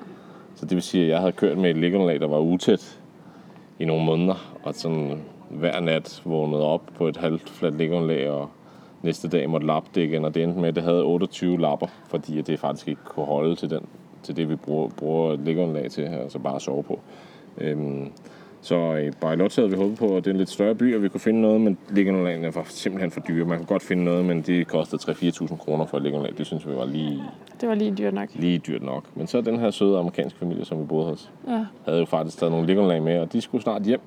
[0.56, 3.00] Så det vil sige, at jeg havde kørt med et liggeunderlag, der var utæt
[3.80, 8.50] i nogle måneder, og sådan hver nat vågnede op på et halvt fladt liggeunderlag, og
[9.02, 11.88] næste dag måtte lappe det igen, og det endte med, at det havde 28 lapper,
[12.08, 13.86] fordi det faktisk ikke kunne holde til, den,
[14.28, 17.00] til det, vi bruger, bruger et liggeunderlag til, altså bare at sove på.
[17.58, 18.12] Øhm,
[18.62, 21.04] så i Bariloche havde vi håbet på, at det er en lidt større by, og
[21.04, 23.46] vi kunne finde noget, men liggeunderlagene var simpelthen for dyre.
[23.46, 26.38] Man kunne godt finde noget, men det kostede 3-4.000 kroner for et liggeunderlag.
[26.38, 27.24] Det synes vi var lige,
[27.62, 28.30] det var lige dyrt nok.
[28.36, 29.04] lige dyrt nok.
[29.16, 32.38] Men så den her søde amerikanske familie, som vi boede hos, Ja, havde jo faktisk
[32.38, 34.00] taget nogle liggeunderlag med, og de skulle snart hjem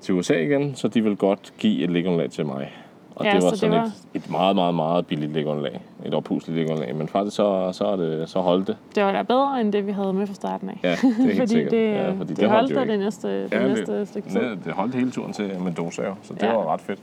[0.00, 2.72] til USA igen, så de ville godt give et liggeunderlag til mig.
[3.18, 3.92] Og Ja, det var så det sådan var- Et,
[4.24, 5.80] et meget, meget, meget billigt liggeunderlag.
[6.04, 6.96] Et oppusligt liggeunderlag.
[6.96, 8.76] Men faktisk så, så, er det, så holdt det.
[8.94, 10.80] det var da bedre, end det vi havde med fra starten af.
[10.82, 11.70] Ja, det er helt fordi sikkert.
[11.70, 12.92] det, ja, fordi det, holdt holdt ikke.
[12.92, 14.40] det næste, det Ja, næste stykke tid.
[14.40, 16.52] det, det holdt hele turen til Mendoza, jo, så det Ja.
[16.56, 16.98] var ret fedt.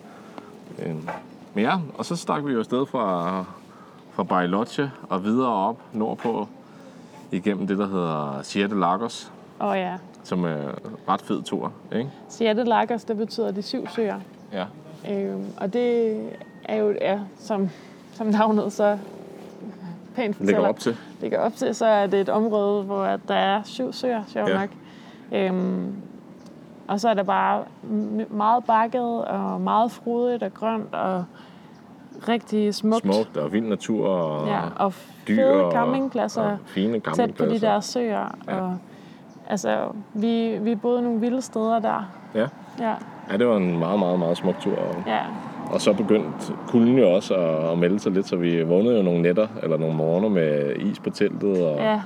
[0.86, 1.08] Øhm,
[1.54, 3.46] Men ja, og så stak vi jo afsted fra,
[4.14, 6.48] fra Bariloche og videre op nordpå
[7.32, 9.94] igennem det, der hedder Sierra de Lagos, Åh oh, ja.
[10.24, 10.58] som er
[11.10, 12.10] ret fed tur, ikke?
[12.30, 14.16] Siete Lagos, det betyder de syv søer.
[14.54, 14.64] Ja.
[15.12, 16.20] Øhm, og det
[16.66, 17.70] er jo, ja, som,
[18.14, 18.98] som navnet så
[20.16, 20.98] pænt fortæller, Lægger op til.
[21.22, 24.60] ligger op til, så er det et område, hvor der er syv søer, sjovt Ja.
[24.60, 24.70] nok.
[25.32, 25.94] Øhm,
[26.88, 27.64] og så er der bare
[28.30, 31.26] meget bakket og meget frodigt og grønt og
[32.28, 33.02] rigtig smukt.
[33.04, 34.94] Smukt og vild natur og Ja, og
[35.28, 37.70] dyr fede campingpladser og fine tæt på de campingpladser.
[37.74, 38.36] der søer.
[38.48, 38.62] Ja.
[38.62, 38.78] Og,
[39.50, 42.10] altså, vi, vi boede nogle vilde steder der.
[42.36, 42.48] Ja.
[42.80, 42.94] Ja,
[43.32, 44.76] ja, det var en meget, meget, meget smuk tur.
[44.78, 45.20] Og, ja,
[45.72, 49.04] og så begyndte kulden jo også at, at melde sig lidt, så vi vågnede jo
[49.04, 52.02] nogle nætter eller nogle morgener med is på teltet, og, ja.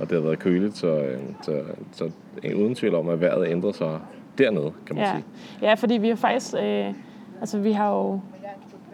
[0.00, 1.60] og det har været køligt, så, øh, så,
[1.92, 2.10] så
[2.56, 3.98] uden tvivl om, at vejret ændrede sig
[4.38, 5.24] dernede, kan man Ja, sige.
[5.62, 6.54] ja fordi vi har faktisk...
[6.62, 6.86] Øh,
[7.40, 8.20] altså, vi har jo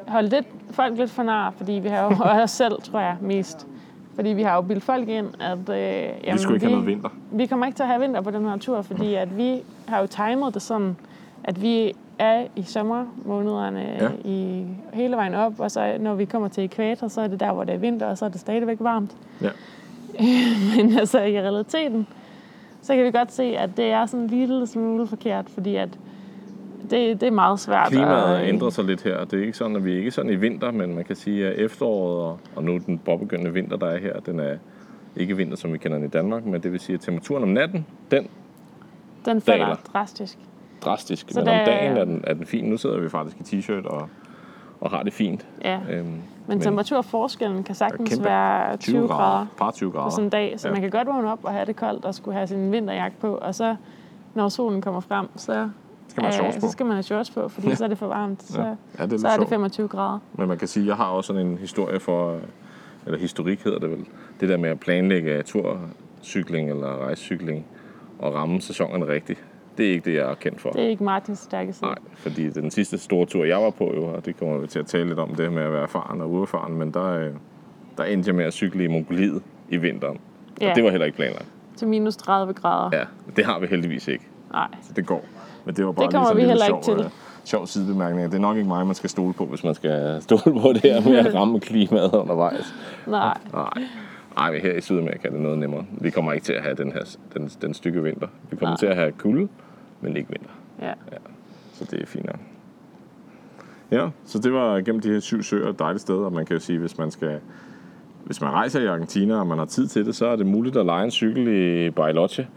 [0.09, 2.11] holdt lidt, folk lidt for nar, fordi vi har jo
[2.43, 3.67] os selv, tror jeg, mest
[4.19, 6.87] Fordi vi har jo bildt folk ind, at øh, jamen, vi skulle ikke have noget
[6.87, 7.09] vinter.
[7.33, 10.01] vi kommer ikke til at have vinter på den her tur, fordi at vi har
[10.01, 10.97] jo timet det sådan,
[11.45, 14.09] at vi er i sommermånederne ja.
[14.25, 17.53] i hele vejen op, og så når vi kommer til ekvator, så er det der,
[17.53, 19.17] hvor det er vinter, og så er det stadigvæk varmt.
[19.43, 19.51] Ja.
[20.77, 22.07] Men altså i realiteten,
[22.83, 25.99] så kan vi godt se, at det er sådan en lille smule forkert, fordi at
[26.91, 27.89] det, det er meget svært.
[27.89, 29.25] Klimaet at, ændrer sig lidt her.
[29.25, 31.47] Det er ikke sådan, at vi er ikke sådan i vinter, men man kan sige,
[31.47, 34.57] at efteråret og, og nu den påbegyndende vinter, der er her, den er
[35.17, 37.49] ikke vinter, som vi kender den i Danmark, men det vil sige, at temperaturen om
[37.49, 38.27] natten, den
[39.25, 39.77] Den falder daler.
[39.93, 40.39] drastisk.
[40.85, 42.65] drastisk, Så men om der- dagen er den, er den fin.
[42.65, 44.09] Nu sidder vi faktisk i t-shirt og,
[44.81, 45.47] og har det fint.
[45.65, 45.79] Ja.
[45.91, 46.15] Øhm,
[46.47, 48.25] Men temperaturforskellen kan sagtens kæmpe.
[48.25, 50.05] være 20 grader Par 20 grader.
[50.07, 50.73] på sådan en dag, så Ja.
[50.73, 53.35] man kan godt vågne op og have det koldt og skulle have sin vinterjakke på,
[53.35, 53.77] og så
[54.35, 55.69] når solen kommer frem, så,
[56.21, 56.67] skal man have shorts øh, på.
[56.67, 58.43] så skal man have shorts på, fordi så er det for varmt.
[58.43, 58.67] Så, Ja.
[58.99, 59.49] Ja, det er så er det sjovt.
[59.49, 60.19] 25 grader.
[60.35, 62.37] Men man kan sige, at jeg har også sådan en historie for,
[63.07, 64.05] eller historik hedder det vel,
[64.41, 67.67] det der med at planlægge turcykling eller rejsecykling
[68.19, 69.45] og ramme sæsonerne rigtigt.
[69.79, 70.71] Det er ikke det, jeg er kendt for.
[70.71, 71.87] Det er ikke Martins stærke side.
[71.87, 74.79] Nej, fordi den sidste store tur, jeg var på, jo, og det kommer vi til
[74.79, 77.31] at tale lidt om, det med at være erfaren og uerfaren, men der, øh,
[77.99, 80.19] der endte jeg med at cykle i Mongoliet i vinteren.
[80.61, 80.71] Ja.
[80.71, 81.47] Og det var heller ikke planlagt.
[81.77, 82.97] Til minus 30 grader.
[82.99, 83.05] Ja,
[83.37, 84.25] det har vi heldigvis ikke.
[84.53, 84.69] Nej.
[84.83, 85.25] Så det går.
[85.69, 87.05] Men det var bare Det kommer lige vi heller ikke sjov, øh,
[87.45, 88.31] sjov sidebemærkning.
[88.31, 90.83] Det er nok ikke mig, man skal stole på, hvis man skal stole på det
[90.83, 92.75] her med at ramme klimaet undervejs.
[93.07, 93.39] Nej.
[93.53, 93.85] Nej.
[94.37, 95.85] Nej, men her i Sydamerika er det noget nemmere.
[95.91, 98.27] Vi kommer ikke til at have den her den, den stykke vinter.
[98.51, 98.77] Vi kommer Nej.
[98.77, 99.49] til at have kulde,
[100.01, 100.51] men ikke vinter.
[100.83, 100.93] Ja.
[101.73, 102.39] Så det er fint nok.
[103.91, 106.57] Ja, så det var gennem de her syv søer et dejligt sted, og man kan
[106.57, 107.41] jo sige, hvis man skal
[108.25, 110.77] hvis man rejser i Argentina, og man har tid til det, så er det muligt
[110.77, 112.49] at lege en cykel i Bariloche,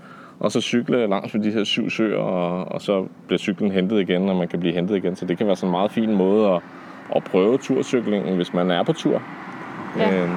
[0.42, 4.00] og så cykle langs med de her syv søer, og, og så bliver cyklen hentet
[4.00, 5.16] igen, og man kan blive hentet igen.
[5.16, 6.62] Så det kan være sådan en meget fin måde at,
[7.16, 9.22] at prøve turcyklingen, hvis man er på tur.
[9.98, 10.24] Ja.
[10.24, 10.32] Øhm,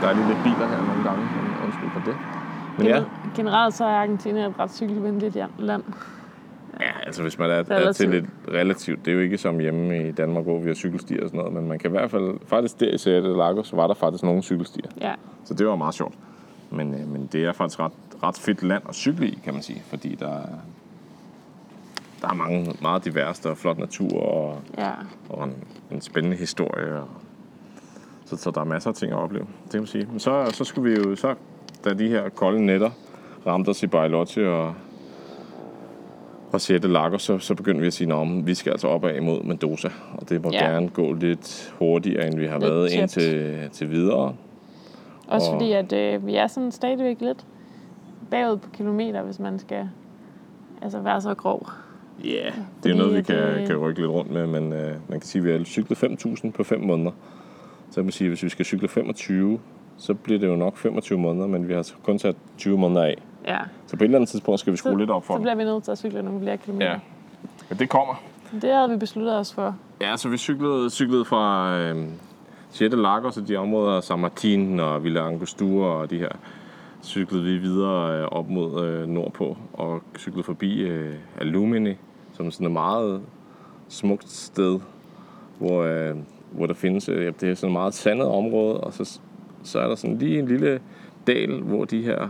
[0.00, 2.16] der er lige lidt biler her nogle gange, men undskyld for det.
[2.78, 3.02] Men ja,
[3.36, 5.82] Generelt så er Argentina et ret cykelvenligt land.
[6.80, 9.04] Ja, altså hvis man er, er til lidt relativt.
[9.04, 11.54] Det er jo ikke som hjemme i Danmark, hvor vi har cykelstier og sådan noget,
[11.54, 14.42] men man kan i hvert fald, faktisk der i Sierra Lagos, var der faktisk nogle
[14.42, 14.86] cykelstier.
[15.00, 15.12] Ja.
[15.44, 16.14] Så det var meget sjovt.
[16.70, 19.62] Men, øh, men det er faktisk ret, ret fedt land at cykle i, kan man
[19.62, 20.46] sige, fordi der er,
[22.22, 24.90] der er mange, meget divers, der er flot natur og, Ja.
[25.28, 25.54] og en,
[25.90, 27.00] en spændende historie.
[27.00, 27.08] Og,
[28.24, 30.06] så, så der er masser af ting at opleve, det kan man sige.
[30.10, 31.34] Men så, så skulle vi jo, så,
[31.84, 32.90] da de her kolde nætter
[33.46, 34.74] ramte os i Bariloche og,
[36.52, 39.42] og de Lagos, så, så begyndte vi at sige, at vi skal altså opad imod
[39.42, 40.64] Mendoza, og det må Ja.
[40.70, 43.00] gerne gå lidt hurtigere, end vi har Lidt været tæt.
[43.00, 44.34] indtil til videre.
[45.28, 47.46] Også Og- fordi, at øh, vi er sådan stadigvæk lidt
[48.30, 49.88] bagud på kilometer, hvis man skal
[50.82, 51.70] altså være så grov.
[52.24, 52.52] Ja, yeah,
[52.82, 55.28] det er noget, vi kan, øh, kan rykke lidt rundt med, men øh, man kan
[55.28, 57.10] sige, at vi har cyklet 5.000 på 5 måneder.
[57.90, 59.60] Så kan man sige, at hvis vi skal cykle 25,
[59.96, 63.22] så bliver det jo nok 25 måneder, men vi har kun sat 20 måneder af.
[63.46, 63.58] Ja.
[63.86, 65.42] Så på et eller andet tidspunkt skal vi skrue Så, lidt op for så det.
[65.42, 66.90] bliver vi nødt til at cykle nogle flere kilometer.
[66.90, 66.98] Ja,
[67.68, 68.14] men det kommer.
[68.62, 69.76] Det havde vi besluttet os for.
[70.00, 71.96] Ja, så vi cyklede, cyklede fra øh,
[72.78, 76.28] de Lagos og de områder, San Martin og Villa Angostura og de her,
[77.02, 81.94] cyklede vi videre øh, op mod øh, nordpå og cyklede forbi øh, Alumini,
[82.32, 83.22] som er sådan et meget
[83.88, 84.80] smukt sted,
[85.58, 86.16] hvor, øh,
[86.50, 89.20] hvor der findes, øh, det er sådan et meget sandet område, og så,
[89.62, 90.80] så er der sådan lige en lille
[91.26, 92.28] dal, hvor de her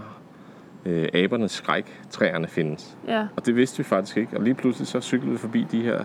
[0.87, 2.97] øh, abernes skræktræerne findes.
[3.09, 3.27] Ja.
[3.37, 4.37] Og det vidste vi faktisk ikke.
[4.37, 6.05] Og lige pludselig så cyklede vi forbi de her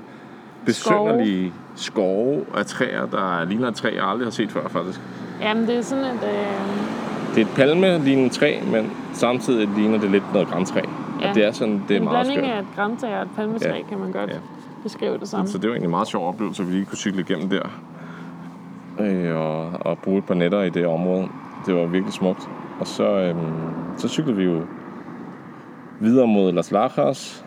[0.66, 5.02] besynderlige skove af træer, der ligner et træ, jeg aldrig har set før faktisk.
[5.42, 6.24] Jamen, det er sådan et...
[6.24, 7.01] Øh,
[7.36, 10.82] Det er et palme-lignende træ, men samtidig ligner det lidt noget græntræ.
[11.22, 11.30] Ja.
[11.30, 12.56] Og det er sådan, det er en meget blanding skørt.
[12.58, 13.84] af et græntræ og et palmetræ, Ja.
[13.90, 14.36] kan man godt Ja.
[14.84, 15.48] beskrive det som.
[15.48, 17.62] Så det var egentlig en meget sjov oplevelse, at vi lige kunne cykle igennem der.
[19.00, 21.28] Øh, og, og bruge et par nætter i det område.
[21.66, 22.50] Det var virkelig smukt.
[22.80, 23.38] Og så, øhm,
[23.98, 24.62] så cyklede vi jo
[26.00, 27.46] videre mod Las Lajas,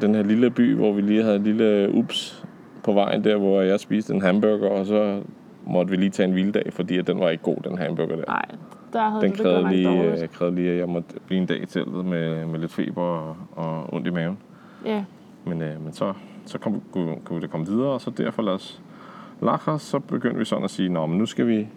[0.00, 2.44] den her lille by, hvor vi lige havde en lille ups
[2.84, 5.20] på vejen der, hvor jeg spiste en hamburger, og så
[5.66, 8.24] måtte vi lige tage en hviledag, fordi at den var ikke god, den hamburger der.
[8.28, 8.44] Nej,
[8.96, 10.22] der havde Den du det krævede nok lige, dårligt.
[10.22, 13.02] øh, krævede lige, at jeg måtte blive en dag i teltet med, med lidt feber
[13.02, 14.38] og, og ondt i maven.
[14.84, 15.04] Ja,
[15.44, 16.12] Men, øh, men så,
[16.46, 18.82] så kom, kunne, kunne det komme videre, og så derfor Las
[19.42, 21.68] Lajas, så begyndte vi sådan at sige, Nå, men nu skal vi,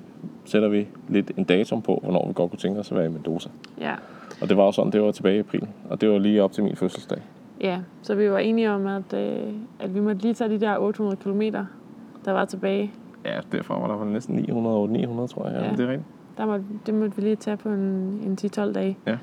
[0.46, 3.10] sætter vi lidt en datum på, hvornår vi godt kunne tænke os at være i
[3.10, 3.50] Mendoza.
[3.82, 3.94] ja.
[4.42, 6.52] Og det var jo sådan, det var tilbage i april, og det var lige op
[6.52, 7.22] til min fødselsdag.
[7.62, 10.78] Ja, så vi var enige om, at, øh, at vi måtte lige tage de der
[10.78, 11.42] 800 km,
[12.26, 12.92] der var tilbage.
[13.26, 15.66] Ja, derfra var der vel næsten 900, 900 tror jeg, ja.
[15.66, 15.72] Ja.
[15.72, 16.08] det er rigtigt.
[16.40, 17.80] Der måtte, det måtte vi lige tage på en,
[18.26, 19.18] en 10-12 dage Ja.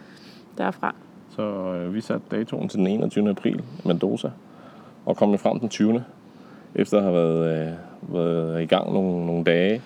[0.59, 0.95] derfra.
[1.31, 3.31] Så øh, vi satte datoen til den 21.
[3.31, 4.31] april i Mendoza,
[5.07, 6.05] og kom jo frem den 20.
[6.75, 9.83] Efter at have været, øh, været i gang nogle, nogle dage.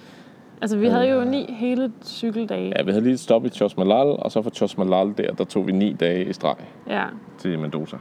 [0.60, 2.72] Altså, vi havde jo ni hele cykeldage.
[2.76, 5.66] Ja, vi havde lige et stop i Chosmalal, og så fra Chosmalal der, der tog
[5.66, 6.56] vi ni dage i streg
[6.88, 7.04] ja.
[7.38, 7.96] til Mendoza.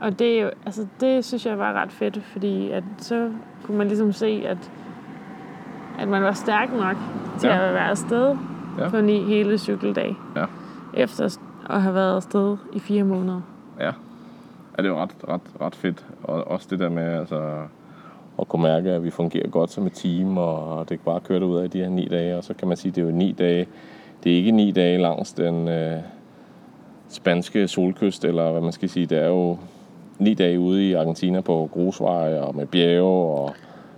[0.00, 3.30] Og det, er jo, altså, det synes jeg var ret fedt, fordi at så
[3.62, 4.70] kunne man ligesom se, at,
[5.98, 6.96] at man var stærk nok
[7.40, 7.68] til Ja.
[7.68, 8.36] at være afsted
[8.78, 8.88] Ja.
[8.88, 10.44] på ni hele cykeldage, Ja.
[10.94, 11.38] efter
[11.70, 13.40] at have været afsted i fire måneder.
[13.80, 13.90] Ja.
[14.78, 16.06] ja det var ret, ret, ret fedt.
[16.24, 17.62] Og også det der med altså,
[18.40, 21.56] at kunne mærke, at vi fungerer godt som et team, og det bare kørte ud
[21.58, 22.36] af de her ni dage.
[22.36, 23.66] Og så kan man sige, at det er jo ni dage.
[24.24, 25.96] Det er ikke ni dage langs den øh,
[27.08, 29.06] spanske solkyst, eller hvad man skal sige.
[29.06, 29.58] Det er jo
[30.18, 33.54] ni dage ude i Argentina på grusveje, og med bjerge, og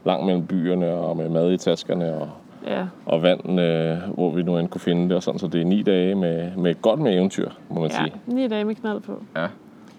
[0.06, 2.28] langt mellem byerne, og med mad i taskerne, og
[2.66, 5.60] Ja, og vand, øh, hvor vi nu end kunne finde det, og sådan, så det
[5.60, 8.12] er ni dage med, med godt med eventyr, må man ja sige.
[8.26, 9.22] ni dage med knald på.
[9.36, 9.46] Ja,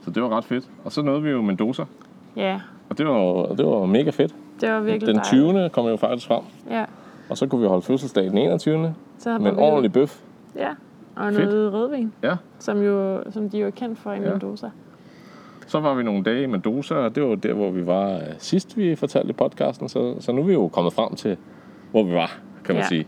[0.05, 0.65] så det var ret fedt.
[0.85, 1.83] Og så nåede vi jo Mendoza,
[2.35, 4.35] Ja, og det var, det var mega fedt.
[4.61, 5.69] det var virkelig Den 20.
[5.69, 6.41] kom jo faktisk frem,
[6.71, 6.85] Ja,
[7.29, 8.93] og så kunne vi holde fødselsdag den 21.
[9.17, 10.19] så med en vi- ordentlig bøf.
[10.55, 10.69] Ja,
[11.15, 11.45] og Fedt.
[11.45, 12.35] noget rødvin, Ja.
[12.59, 14.29] som, jo, som de jo er kendt for i Ja.
[15.67, 18.21] Så var vi nogle dage i Mendoza, og det var der, hvor vi var øh,
[18.37, 19.89] sidst, vi fortalte i podcasten.
[19.89, 21.37] Så, så nu er vi jo kommet frem til,
[21.91, 22.87] hvor vi var, kan man Ja.
[22.87, 23.07] sige.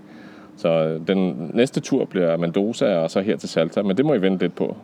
[0.57, 3.81] Så øh, den næste tur bliver Mendoza, og så her til Salta.
[3.81, 4.77] Men det må I vente lidt på.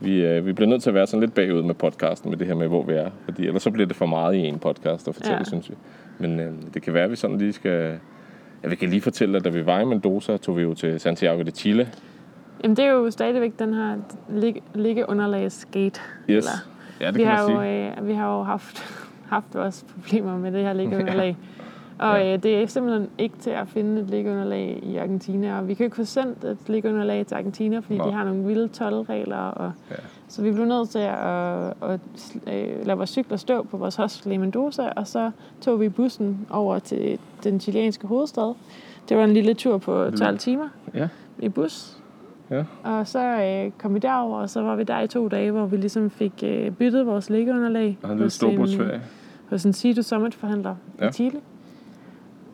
[0.00, 2.46] Vi, øh, vi bliver nødt til at være sådan lidt bagud med podcasten, med det
[2.46, 3.10] her med, hvor vi er.
[3.24, 5.44] Fordi ellers så bliver det for meget i en podcast at fortælle, Ja.
[5.44, 5.74] synes vi.
[6.18, 7.98] Men øh, det kan være, at vi sådan lige skal...
[8.62, 11.00] Ja, vi kan lige fortælle, at da vi var i Mendoza, tog vi jo til
[11.00, 11.88] Santiago de Chile.
[12.62, 13.96] Jamen, det er jo stadigvæk den her
[14.28, 16.00] lig, liggeunderlagsgate.
[16.30, 16.46] Yes.
[17.00, 18.00] Ja, det vi kan har, man jo, sige.
[18.00, 18.82] øh, vi har jo haft,
[19.34, 21.36] haft også problemer med det her liggeunderlag.
[21.98, 22.32] Og Ja.
[22.34, 25.58] øh, det er simpelthen ikke til at finde et liggeunderlag i Argentina.
[25.58, 28.06] Og vi kan ikke få sendt et liggeunderlag til Argentina, fordi Nej.
[28.06, 29.36] de har nogle vilde tolvregler.
[29.36, 29.94] Og, Ja.
[30.28, 32.00] Så vi blev nødt til at, at,
[32.46, 35.30] øh, lade vores cykler stå på vores hostel i Mendoza, og så
[35.60, 38.54] tog vi bussen over til den chilenske hovedstad.
[39.08, 41.08] Det var en lille tur på 12 timer Ja.
[41.38, 41.96] i bus.
[42.50, 42.64] Ja.
[42.84, 45.66] Og så øh, kom vi derover, og så var vi der i to dage, hvor
[45.66, 49.00] vi ligesom fik øh, byttet vores liggeunderlag Og en lille storbrugsferie.
[49.50, 51.04] hos en Sido Summit-forhandler ja.
[51.04, 51.08] Ja.
[51.10, 51.40] i Chile.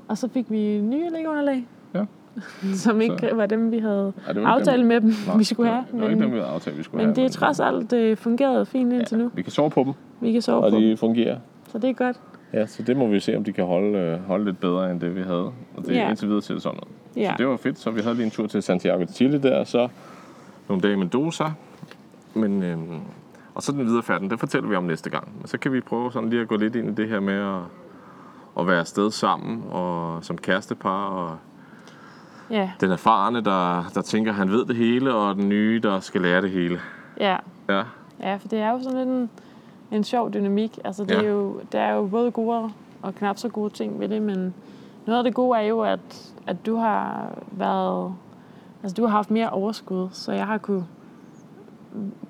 [0.09, 2.05] Og så fik vi nye liggeunderlag, Ja.
[2.85, 5.70] som ikke Så- var dem, vi havde Ja, aftalt dem- med dem, Nej, vi skulle
[5.70, 5.85] have.
[5.92, 7.24] Det var ikke dem, Men, vi havde aftalt, vi skulle men have.
[7.24, 9.31] det er trods alt øh, fungeret fint indtil nu.
[9.35, 11.38] Vi kan sove på dem, Vi kan sove og på de dem, fungerer.
[11.68, 12.20] så det er godt.
[12.53, 15.00] Ja, så det må vi se, om de kan holde, øh, holde lidt bedre, end
[15.00, 15.44] det vi havde.
[15.76, 16.09] Og det, Ja.
[16.09, 16.92] indtil videre ser det sådan ud.
[17.16, 17.31] Ja.
[17.31, 17.79] Så det var fedt.
[17.79, 19.88] Så vi havde lige en tur til Santiago de Chile der, og så
[20.68, 21.44] nogle dage i Mendoza.
[22.35, 23.01] Men, øhm,
[23.55, 25.29] og så den videre færden, det fortæller vi om næste gang.
[25.38, 27.35] Men så kan vi prøve sådan lige at gå lidt ind i det her med
[27.35, 27.61] at,
[28.61, 31.37] at være afsted sammen, og som kærestepar, og
[32.51, 36.20] Ja, den erfarne, der, der tænker, han ved det hele, og den nye, der skal
[36.20, 36.81] lære det hele.
[37.20, 37.37] ja.
[37.68, 37.83] Ja,
[38.20, 39.31] Ja, for det er jo sådan lidt en,
[39.90, 40.79] en sjov dynamik.
[40.85, 41.23] Altså, det Ja.
[41.23, 42.70] er jo, der er jo både gode
[43.03, 44.55] og knap så gode ting ved det, men
[45.07, 48.14] noget af det gode er jo, at, at du har været...
[48.82, 50.86] Altså, du har haft mere overskud, så jeg har kunne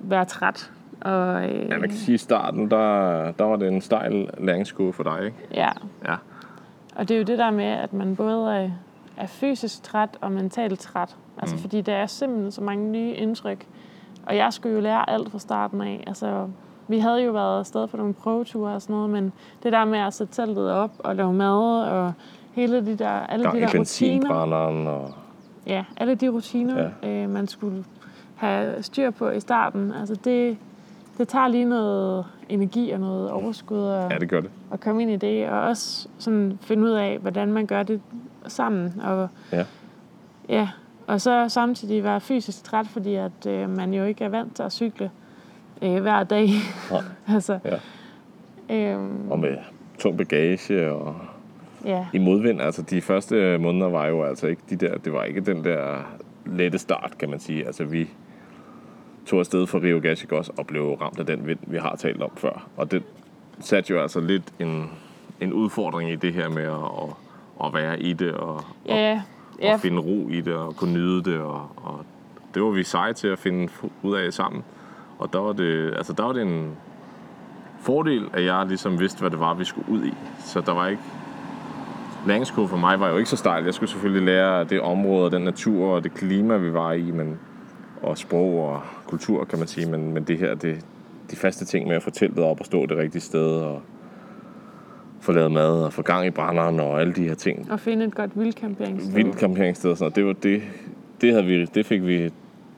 [0.00, 0.72] være træt.
[1.00, 4.92] Og, øh, ja man kan sige, i starten, der, der var det en stejl læringskurve
[4.92, 5.36] for dig, ikke?
[5.54, 5.68] ja.
[6.06, 6.16] Ja.
[6.96, 8.70] Og det er jo det der med, at man både er,
[9.16, 11.16] er fysisk træt og mentalt træt.
[11.38, 11.60] Altså, mm.
[11.60, 13.66] fordi der er simpelthen så mange nye indtryk.
[14.26, 16.04] Og jeg skulle jo lære alt fra starten af.
[16.06, 16.48] Altså,
[16.88, 19.98] vi havde jo været afsted på nogle prøveture og sådan noget, men det der med
[19.98, 22.12] at sætte teltet op og lave mad og
[22.52, 24.34] hele de der, alle Gang de der rutiner.
[24.34, 25.12] og
[25.66, 27.08] Ja, alle de rutiner, ja.
[27.24, 27.84] øh, man skulle
[28.36, 29.92] have styr på i starten.
[29.92, 30.56] Altså, det,
[31.18, 34.50] det tager lige noget energi og noget overskud og, ja, det gør det.
[34.72, 38.00] at komme ind i det, og også sådan finde ud af, hvordan man gør det
[38.46, 39.00] sammen.
[39.04, 39.64] Og, Ja.
[40.48, 40.68] ja,
[41.06, 44.62] og så samtidig være fysisk træt, fordi at øh, man jo ikke er vant til
[44.62, 45.10] at cykle
[45.82, 46.48] øh, hver dag.
[46.90, 47.00] Nej.
[47.34, 48.94] altså, Ja.
[48.94, 49.56] øhm, Og med
[49.98, 51.16] tung bagage og
[51.84, 52.60] ja, i modvind.
[52.60, 55.96] Altså de første måneder var jo altså ikke de der, det var ikke den der
[56.46, 57.66] lette start, kan man sige.
[57.66, 58.08] Altså vi
[59.26, 62.30] tog afsted fra Rio Gallegos og blev ramt af den vind, vi har talt om
[62.36, 62.68] før.
[62.76, 63.02] Og det
[63.60, 64.90] satte jo altså lidt en,
[65.40, 68.96] en udfordring i det her med at, at, at være i det og, og, ja,
[68.96, 69.22] ja.
[69.62, 71.40] ja, og finde ro i det og kunne nyde det.
[71.40, 72.04] Og, og
[72.54, 73.68] det var vi seje til at finde
[74.02, 74.64] ud af sammen.
[75.18, 76.76] Og der var det, altså der var det en
[77.80, 80.14] fordel, at jeg ligesom vidste, hvad det var, vi skulle ud i.
[80.38, 81.02] Så der var ikke...
[82.26, 83.64] Læringskurve for mig var jo ikke så stejl.
[83.64, 87.10] Jeg skulle selvfølgelig lære det område og den natur og det klima, vi var i,
[87.10, 87.38] men,
[88.02, 89.90] og sprog og kultur, kan man sige.
[89.90, 90.86] Men, men det her, det,
[91.30, 93.82] de faste ting med at få teltet op og stå det rigtige sted og
[95.20, 98.04] få lavet mad og få gang i brænderen og alle de her ting, og finde
[98.04, 99.14] et godt vildcamperingssted.
[99.14, 100.16] vildt camperingssted og sådan noget.
[100.16, 100.62] Det, var det,
[101.20, 102.30] det, havde vi, det fik vi,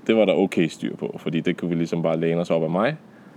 [0.06, 2.62] det var der okay styr på, fordi det kunne vi ligesom bare læne os op
[2.62, 2.96] af mig,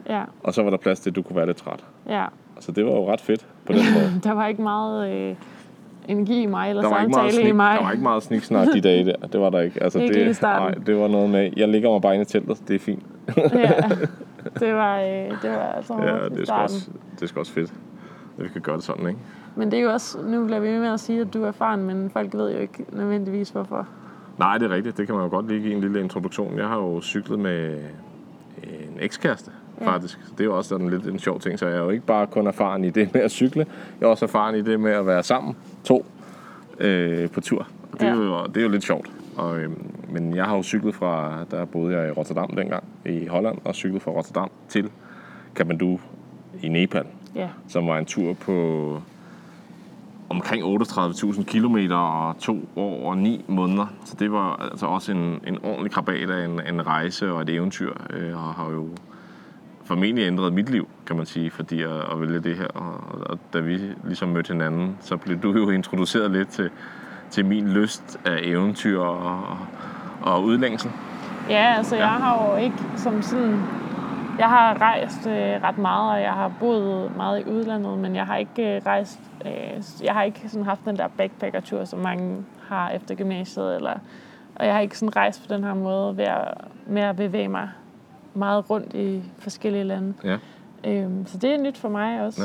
[0.09, 1.85] Ja, og så var der plads til, at du kunne være lidt træt.
[2.09, 2.25] ja.
[2.59, 4.21] Så det var jo ret fedt på den måde.
[4.23, 5.35] Der var ikke meget øh,
[6.07, 7.77] energi i mig, eller Der var, ikke meget samtale i snik, mig.
[7.77, 9.15] der var ikke meget sniksnak de dage der.
[9.31, 9.83] Det var der ikke.
[9.83, 12.67] Altså, Ikke det, nej, det var noget med, jeg ligger mig bare inde i teltet,
[12.67, 13.03] det er fint.
[13.37, 13.71] ja,
[14.59, 17.73] det var, øh, det var altså Ja, det er, også, det er sgu også fedt,
[18.37, 19.19] at vi kan gøre det sådan, ikke?
[19.55, 21.83] Men det er jo også, nu bliver vi med at sige, at du er erfaren,
[21.83, 23.87] men folk ved jo ikke nødvendigvis, hvorfor.
[24.39, 24.97] Nej, det er rigtigt.
[24.97, 26.57] Det kan man jo godt lige give en lille introduktion.
[26.57, 27.77] Jeg har jo cyklet med
[28.63, 29.51] en ekskæreste,
[29.81, 29.87] Ja.
[29.91, 30.19] faktisk.
[30.25, 31.59] Så det er jo også sådan lidt en sjov ting.
[31.59, 33.65] Så jeg er jo ikke bare kun erfaren i det med at cykle.
[33.99, 36.05] Jeg er også erfaren i det med at være sammen, to,
[36.79, 37.67] øh, på tur.
[37.91, 38.21] Og det, er Ja.
[38.21, 39.09] jo, det er jo lidt sjovt.
[39.37, 43.25] Og, øhm, men jeg har jo cyklet fra, der boede jeg i Rotterdam dengang, i
[43.25, 44.89] Holland, og cyklet fra Rotterdam til
[45.55, 45.99] Kathmandu
[46.61, 47.03] i Nepal
[47.35, 49.01] Ja, som var en tur på
[50.29, 53.85] omkring 38.000 kilometer og to år og ni måneder.
[54.05, 57.49] Så det var altså også en, en ordentlig krabat af en, en rejse og et
[57.49, 58.87] eventyr, øh, og har jo
[59.85, 62.67] formentlig ændret mit liv, kan man sige, fordi at, at vælge det her.
[62.67, 62.93] Og,
[63.29, 66.69] og da vi ligesom mødte hinanden, så blev du jo introduceret lidt til,
[67.29, 69.57] til min lyst af eventyr og,
[70.21, 70.91] og udlængsel.
[71.49, 72.01] ja altså Ja.
[72.01, 73.59] jeg har jo ikke som sådan...
[74.39, 78.25] Jeg har rejst øh, ret meget, og jeg har boet meget i udlandet, men jeg
[78.25, 79.19] har ikke øh, rejst...
[79.45, 83.93] Øh, jeg har ikke sådan haft den der backpackertur, som mange har efter gymnasiet, eller,
[84.55, 86.53] og jeg har ikke sådan rejst på den her måde ved at,
[86.87, 87.69] med at bevæge mig
[88.35, 90.13] meget rundt i forskellige lande.
[90.23, 90.37] Ja.
[90.87, 92.41] Øhm, så det er nyt for mig også.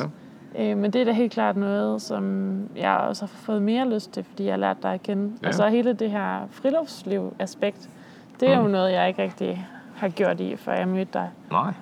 [0.55, 0.71] Ja.
[0.71, 4.13] Øh, men det er da helt klart noget, som jeg også har fået mere lyst
[4.13, 5.33] til, fordi jeg har lært dig at kende.
[5.43, 5.49] Ja.
[5.49, 7.91] Og så hele det her friluftsliv-aspekt,
[8.41, 8.65] det er Mm.
[8.67, 9.67] jo noget, jeg ikke rigtig
[9.97, 11.31] har gjort i, før jeg mødte dig.
[11.51, 11.73] Nej.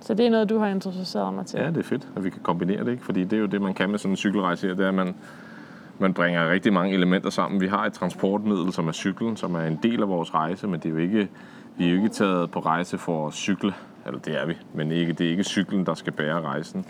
[0.00, 1.60] Så det er noget, du har introduceret mig til.
[1.60, 3.04] Ja, det er fedt, at vi kan kombinere det, ikke?
[3.04, 4.94] Fordi det er jo det, man kan med sådan en cykelrejse her, det er, at
[4.94, 5.14] man,
[5.98, 7.60] man bringer rigtig mange elementer sammen.
[7.60, 10.80] Vi har et transportmiddel, som er cyklen, som er en del af vores rejse, men
[10.80, 11.28] det er jo ikke,
[11.76, 13.74] vi er jo ikke taget på rejse for at cykle,
[14.06, 16.84] eller det er vi, men ikke, det er ikke cyklen, der skal bære rejsen.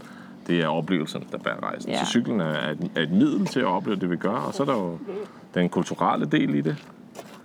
[0.46, 1.90] Det er oplevelsen, der bærer rejsen.
[1.90, 2.04] Ja.
[2.04, 4.62] Så cyklen er et, er et middel til at opleve det, vi gør, og så
[4.62, 4.98] er der jo
[5.54, 6.76] den kulturelle del i det,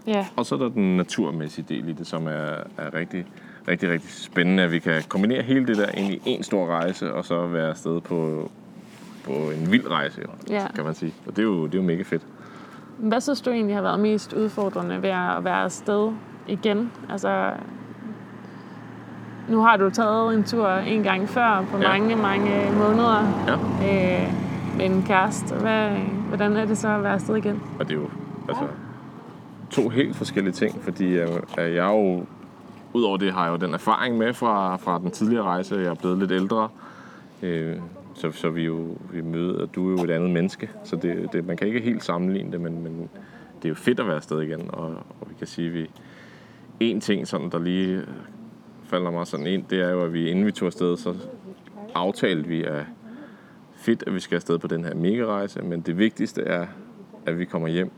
[0.08, 3.26] Ja, og så er der den naturmæssige del i det, som er, er rigtig,
[3.68, 7.14] rigtig, rigtig spændende, at vi kan kombinere hele det der ind i en stor rejse,
[7.14, 8.52] og så være afsted på,
[9.24, 10.68] på en vild rejse, jo, Ja.
[10.76, 11.14] kan man sige.
[11.26, 12.22] Og det er, jo, det er jo mega fedt.
[12.98, 16.12] Hvad synes du egentlig har været mest udfordrende ved at være afsted
[16.48, 16.92] igen?
[17.10, 17.52] Altså,
[19.50, 21.90] nu har du taget en tur en gang før på Ja.
[21.90, 23.54] mange, mange måneder Ja.
[24.24, 24.34] øh,
[24.78, 25.56] med en kæreste.
[25.56, 25.90] Hvad,
[26.28, 27.62] hvordan er det så at være afsted igen?
[27.80, 28.10] Og det er jo
[28.50, 28.64] altså,
[29.70, 31.28] to helt forskellige ting, fordi øh,
[31.58, 32.26] jeg er jo,
[32.94, 35.94] udover det har jeg jo den erfaring med fra, fra den tidligere rejse, jeg er
[35.96, 36.68] blevet lidt ældre,
[37.44, 37.76] øh,
[38.16, 41.30] så, så vi jo vi møder, og du er jo et andet menneske, så det,
[41.34, 43.10] det, man kan ikke helt sammenligne det, men, men
[43.58, 45.90] det er jo fedt at være afsted igen, og, og vi kan sige, at vi,
[46.80, 48.02] en ting, sådan, der lige
[48.84, 51.16] falder mig sådan ind, det er jo, at vi inden vi tog afsted, så
[51.96, 52.84] aftalte vi, at
[53.76, 56.66] fedt, at vi skal afsted på den her mega-rejse, men det vigtigste er,
[57.26, 57.92] at vi kommer hjem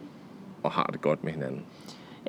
[0.64, 1.62] og har det godt med hinanden.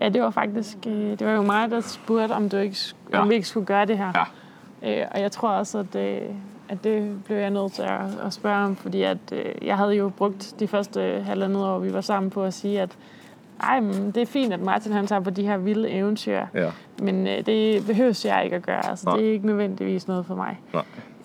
[0.00, 2.76] Ja, det var faktisk øh, det var jo mig, der spurgte, om, du ikke,
[3.12, 3.20] Ja.
[3.20, 4.12] om vi ikke skulle gøre det her.
[4.82, 5.02] Ja.
[5.02, 6.20] Øh, og jeg tror også, at, øh,
[6.68, 9.92] at det blev jeg nødt til at, at spørge om, fordi at, øh, jeg havde
[9.94, 12.98] jo brugt de første halvandet år, vi var sammen på at sige, at
[13.62, 16.70] ej, men det er fint, at Martin han tager på de her vilde eventyr, Ja,
[17.02, 18.86] men øh, det behøves jeg ikke at gøre.
[18.90, 19.16] Altså, Nej.
[19.16, 20.60] det er ikke nødvendigvis noget for mig.
[20.74, 20.82] nej.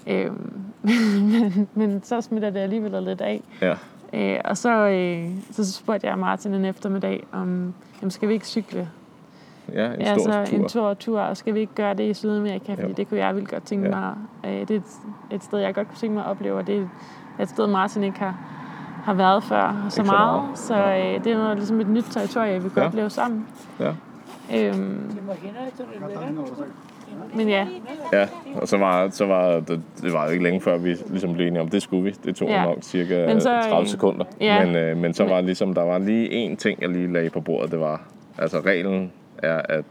[0.07, 0.61] Øhm,
[1.31, 3.41] men, men så smitter det alligevel lidt af.
[3.61, 3.75] Ja,
[4.13, 8.47] Øh, og så, øh, så spurgte jeg Martin en eftermiddag, om jamen, skal vi ikke
[8.47, 8.89] cykle?
[9.73, 10.57] ja en ja, stor så tur.
[10.57, 12.73] en tur tur, og skal vi ikke gøre det i Sydamerika?
[12.73, 12.93] Fordi Jo.
[12.97, 13.95] det kunne jeg vildt godt tænke Ja.
[13.95, 14.13] mig.
[14.45, 14.83] Øh, det er et,
[15.31, 16.89] et sted, jeg godt kunne tænke mig at opleve, og det
[17.39, 18.37] er et sted, Martin ikke har,
[19.05, 20.41] har været før så så meget.
[20.43, 20.57] meget.
[20.59, 22.87] Så øh, det er noget, ligesom et nyt territorie, vi kan Ja.
[22.87, 23.47] opleve sammen.
[23.79, 23.91] Ja.
[24.55, 25.19] Øhm,
[27.35, 27.67] men ja,
[28.13, 31.47] ja, og så var, så var det, det var ikke længe før, vi ligesom blev
[31.47, 32.15] enige om, det skulle vi.
[32.25, 32.59] Det tog Ja.
[32.59, 32.65] ja.
[32.65, 34.25] nok cirka så, 30 øh, sekunder.
[34.41, 34.65] ja.
[34.65, 37.41] Men, øh, men så var ligesom, der var lige én ting, jeg lige lagde på
[37.41, 37.71] bordet.
[37.71, 38.01] Det var,
[38.37, 39.85] altså reglen er, at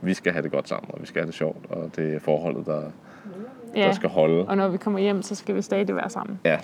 [0.00, 2.20] vi skal have det godt sammen, og vi skal have det sjovt, og det er
[2.20, 2.80] forholdet, der,
[3.76, 3.82] ja.
[3.82, 4.44] der skal holde.
[4.44, 6.40] og når vi kommer hjem, så skal vi stadig være sammen.
[6.44, 6.56] Ja,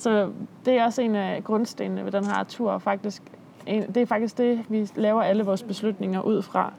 [0.00, 0.30] Så
[0.64, 2.78] det er også en af grundstenene ved den her tur.
[2.78, 3.22] Faktisk,
[3.66, 6.72] en, det er faktisk det, vi laver alle vores beslutninger ud fra.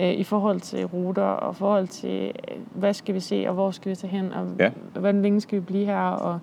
[0.00, 3.70] Øh, I forhold til ruter og forhold til, øh, hvad skal vi se, og hvor
[3.70, 4.70] skal vi tage hen, og Ja.
[4.94, 6.38] hvor længe skal vi blive her, og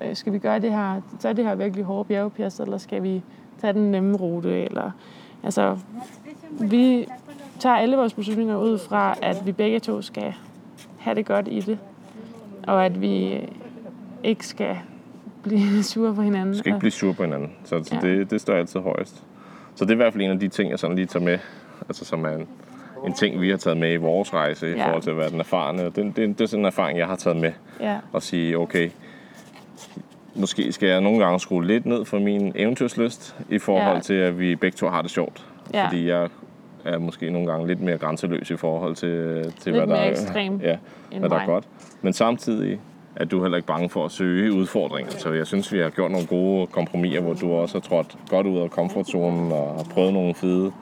[0.00, 3.22] øh, skal vi gøre det her, tage det her virkelig hårde bjergpas, eller skal vi
[3.60, 4.90] tage den nemme rute, eller
[5.42, 5.78] altså,
[6.60, 7.06] vi
[7.58, 10.34] tager alle vores beslutninger ud fra, at vi begge to skal
[10.98, 11.78] have det godt i det,
[12.66, 13.40] og at vi
[14.22, 14.76] ikke skal
[15.44, 16.56] blive sure på hinanden.
[16.56, 17.52] Skal ikke blive sure på hinanden.
[17.64, 18.08] Så, så Ja.
[18.08, 19.22] det, det står altid højst.
[19.74, 21.38] Så det er i hvert fald en af de ting, jeg sådan lige tager med,
[21.88, 22.46] altså som er en,
[23.06, 24.86] en ting, vi har taget med i vores rejse, i Ja.
[24.86, 25.86] forhold til at være den erfarne.
[25.86, 27.52] Og det, det, det er sådan en erfaring, jeg har taget med.
[27.80, 28.90] Ja, Og sige, okay,
[30.34, 34.00] måske skal jeg nogle gange skrue lidt ned for min eventyrslyst, i forhold Ja.
[34.00, 35.46] til, at vi begge to har det sjovt.
[35.74, 35.86] Ja.
[35.86, 36.28] Fordi jeg
[36.84, 40.10] er måske nogle gange lidt mere grænseløs i forhold til, til Lidt hvad der er,
[40.10, 40.76] ekstrem ja,
[41.18, 41.64] hvad der er godt.
[42.02, 42.80] Men samtidig
[43.16, 45.10] er du heller ikke bange for at søge udfordringer.
[45.12, 48.46] Så jeg synes, vi har gjort nogle gode kompromiser, hvor du også har trådt godt
[48.46, 50.72] ud af komfortzonen og har prøvet nogle fede,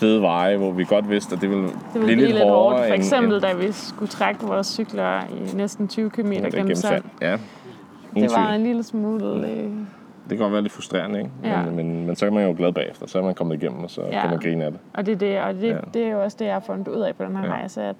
[0.00, 2.78] fede veje, hvor vi godt vidste, at det ville, Det blive ville blive lidt hårdt.
[2.86, 6.74] For eksempel, end, da vi skulle trække vores cykler i næsten 20 km Ja, gennem
[6.74, 7.04] sand.
[7.22, 7.36] Ja.
[8.14, 9.24] Det var en lille smule...
[9.48, 9.70] Øh,
[10.28, 11.30] Det kan godt være lidt frustrerende, ikke?
[11.44, 11.62] Ja.
[11.62, 13.06] Men, men, men så er man jo glad bagefter.
[13.06, 14.20] Så er man kommet igennem, og så Ja.
[14.20, 14.80] kan man grine af det.
[14.94, 15.76] og det er, det, og det, Ja.
[15.94, 17.52] det er jo også det, jeg har fundet ud af på den her ja.
[17.52, 17.96] rejse, at,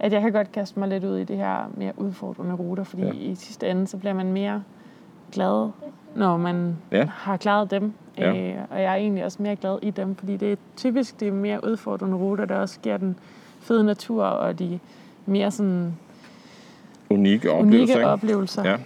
[0.00, 3.02] at jeg kan godt kaste mig lidt ud i det her mere udfordrende ruter, fordi
[3.02, 3.12] Ja.
[3.12, 4.62] i sidste ende, så bliver man mere
[5.32, 5.70] glad,
[6.16, 6.96] når man Ja.
[6.98, 7.04] ja.
[7.14, 7.92] har klaret dem.
[8.18, 8.36] Ja.
[8.50, 11.30] Øh, og jeg er egentlig også mere glad i dem, fordi det er typisk de
[11.30, 13.16] mere udfordrende ruter, der også giver den
[13.60, 14.78] fede natur og de
[15.26, 15.94] mere sådan
[17.10, 18.06] Unikke oplevelser, unikke ikke?
[18.06, 18.64] oplevelser.
[18.70, 18.76] Ja.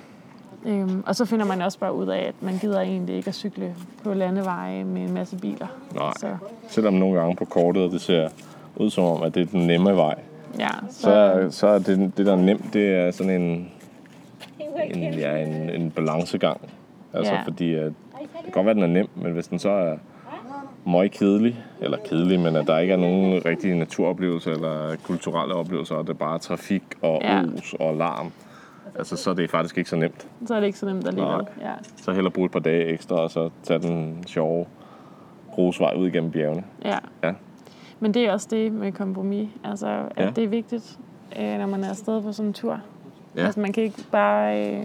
[0.67, 3.35] Øhm, og så finder man også bare ud af, at man gider egentlig ikke at
[3.35, 5.67] cykle på landeveje med en masse biler.
[5.95, 6.13] Nej.
[6.21, 6.37] Så
[6.69, 8.29] Selvom nogle gange på kortet, det ser
[8.77, 10.15] ud som om, at det er den nemme vej.
[10.59, 13.71] Ja, så, Så, så er det, det, der er nemt, det er sådan en,
[14.95, 16.61] en, ja, en, en balancegang.
[17.15, 17.43] Altså, Ja.
[17.45, 17.95] fordi at, det
[18.45, 19.97] kan godt være, at den er nem, men hvis den så er
[20.87, 25.95] møg kedelig, eller kedelig, men at der ikke er nogen rigtige naturoplevelser eller kulturelle oplevelser,
[25.95, 27.43] og det er bare trafik og Ja.
[27.59, 28.33] os og larm,
[28.99, 30.27] altså, så er det faktisk ikke så nemt.
[30.47, 31.37] så er det ikke så nemt alligevel.
[31.37, 31.69] Nej.
[31.69, 31.73] Ja.
[31.97, 34.67] Så hellere bruge et par dage ekstra, og så tage den sjove
[35.53, 36.65] grusvej ud igennem bjergene.
[36.85, 36.99] Ja.
[37.25, 37.33] Ja.
[38.03, 39.49] Men det er også det med kompromis.
[39.65, 39.87] Altså,
[40.17, 40.31] at Ja.
[40.37, 40.99] det er vigtigt,
[41.41, 42.81] øh, når man er afsted på sådan en tur.
[43.37, 43.45] Ja.
[43.45, 44.71] Altså, man kan ikke bare...
[44.75, 44.85] Øh,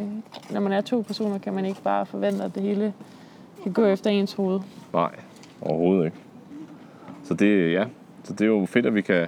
[0.51, 2.93] når man er to personer, kan man ikke bare forvente, at det hele
[3.63, 4.59] kan gå efter ens hoved.
[4.93, 5.11] Nej,
[5.61, 6.18] overhovedet ikke.
[7.24, 7.84] Så det, ja,
[8.24, 9.28] så det er jo fedt, at vi kan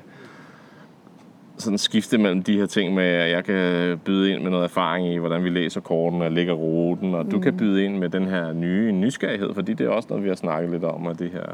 [1.57, 5.07] sådan skifte mellem de her ting med, at jeg kan byde ind med noget erfaring
[5.13, 7.41] i, hvordan vi læser korten og lægger ruten, og du Mm.
[7.41, 10.35] kan byde ind med den her nye nysgerrighed, fordi det er også noget, vi har
[10.35, 11.45] snakket lidt om, at det her,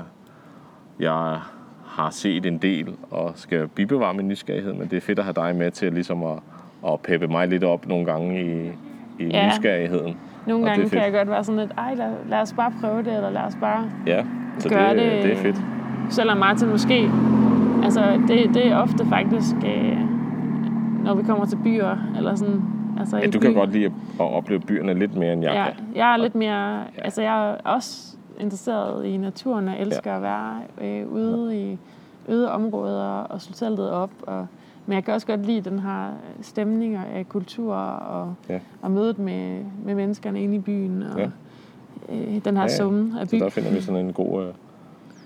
[1.00, 1.40] jeg
[1.96, 5.34] har set en del og skal bibevare min nysgerrighed, men det er fedt at have
[5.34, 6.40] dig med til ligesom at,
[6.88, 8.72] at peppe mig lidt op nogle gange i,
[9.24, 9.48] i Ja.
[9.48, 10.18] nysgerrigheden.
[10.48, 13.14] Nogle gange kan jeg godt være sådan lidt, ej, lad, lad os bare prøve det,
[13.16, 14.26] eller lad os bare Ja,
[14.60, 15.24] så gøre det, det.
[15.24, 15.56] det er fedt.
[16.10, 17.10] Selvom Martin måske...
[17.84, 19.98] Altså, det, det er ofte faktisk, øh,
[21.04, 22.62] når vi kommer til byer, eller sådan...
[23.00, 25.64] Altså, Ja, du kan by- godt lide at opleve byerne lidt mere, end jeg Ja,
[25.64, 25.74] kan.
[25.96, 26.80] jeg er lidt mere...
[26.98, 30.16] Altså, jeg er også interesseret i naturen, og elsker ja.
[30.18, 31.78] at være øh, ude i
[32.28, 34.12] øde områder og slå teltet op.
[34.22, 34.48] Og,
[34.86, 36.12] men jeg kan også godt lide den her
[36.42, 38.60] stemning af kultur og, Ja.
[38.82, 41.04] og mødet med, med menneskerne inde i byen.
[41.04, 41.30] Og, Ja.
[42.10, 42.62] øh, den her Ja, ja.
[42.62, 43.38] ja, summen af by.
[43.40, 44.54] Så der finder vi sådan en god, øh,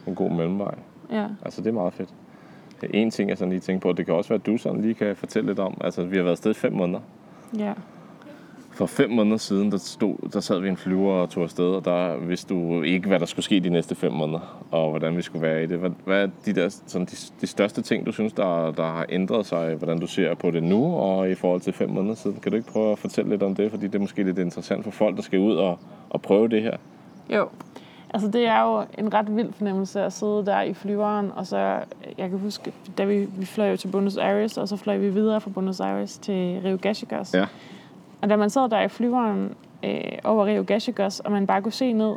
[0.08, 0.76] en god mellemvej.
[1.12, 1.28] Ja.
[1.46, 2.10] Altså, det er meget fedt.
[2.94, 4.94] En ting, jeg sådan lige tænker på, det kan også være, at du sådan lige
[4.94, 5.78] kan fortælle lidt om.
[5.82, 7.00] Altså, vi har været afsted i fem måneder.
[7.58, 7.74] ja.
[8.80, 11.86] For fem måneder siden, der, stod, der sad vi en flyver og tog afsted, og
[11.86, 15.22] der vidste du ikke, hvad der skulle ske de næste fem måneder, og hvordan vi
[15.22, 15.78] skulle være i det.
[15.78, 19.06] Hvad, hvad er de, der, sådan de, de største ting, du synes, der, der har
[19.10, 22.40] ændret sig, hvordan du ser på det nu, og i forhold til fem måneder siden?
[22.40, 24.84] Kan du ikke prøve at fortælle lidt om det, fordi det er måske lidt interessant
[24.84, 26.78] for folk, der skal ud og, og prøve det her?
[27.30, 27.48] Jo.
[28.14, 31.58] Altså, det er jo en ret vild fornemmelse at sidde der i flyveren, og så,
[32.18, 35.10] jeg kan huske, da vi, vi fløj jo til Buenos Aires, og så fløj vi
[35.10, 37.34] videre fra Buenos Aires til Rio Gallegos.
[37.34, 37.46] Ja.
[38.22, 39.56] Og da man sad der i flyveren
[39.86, 42.16] øh, over Rio Gallegos, og man bare kunne se ned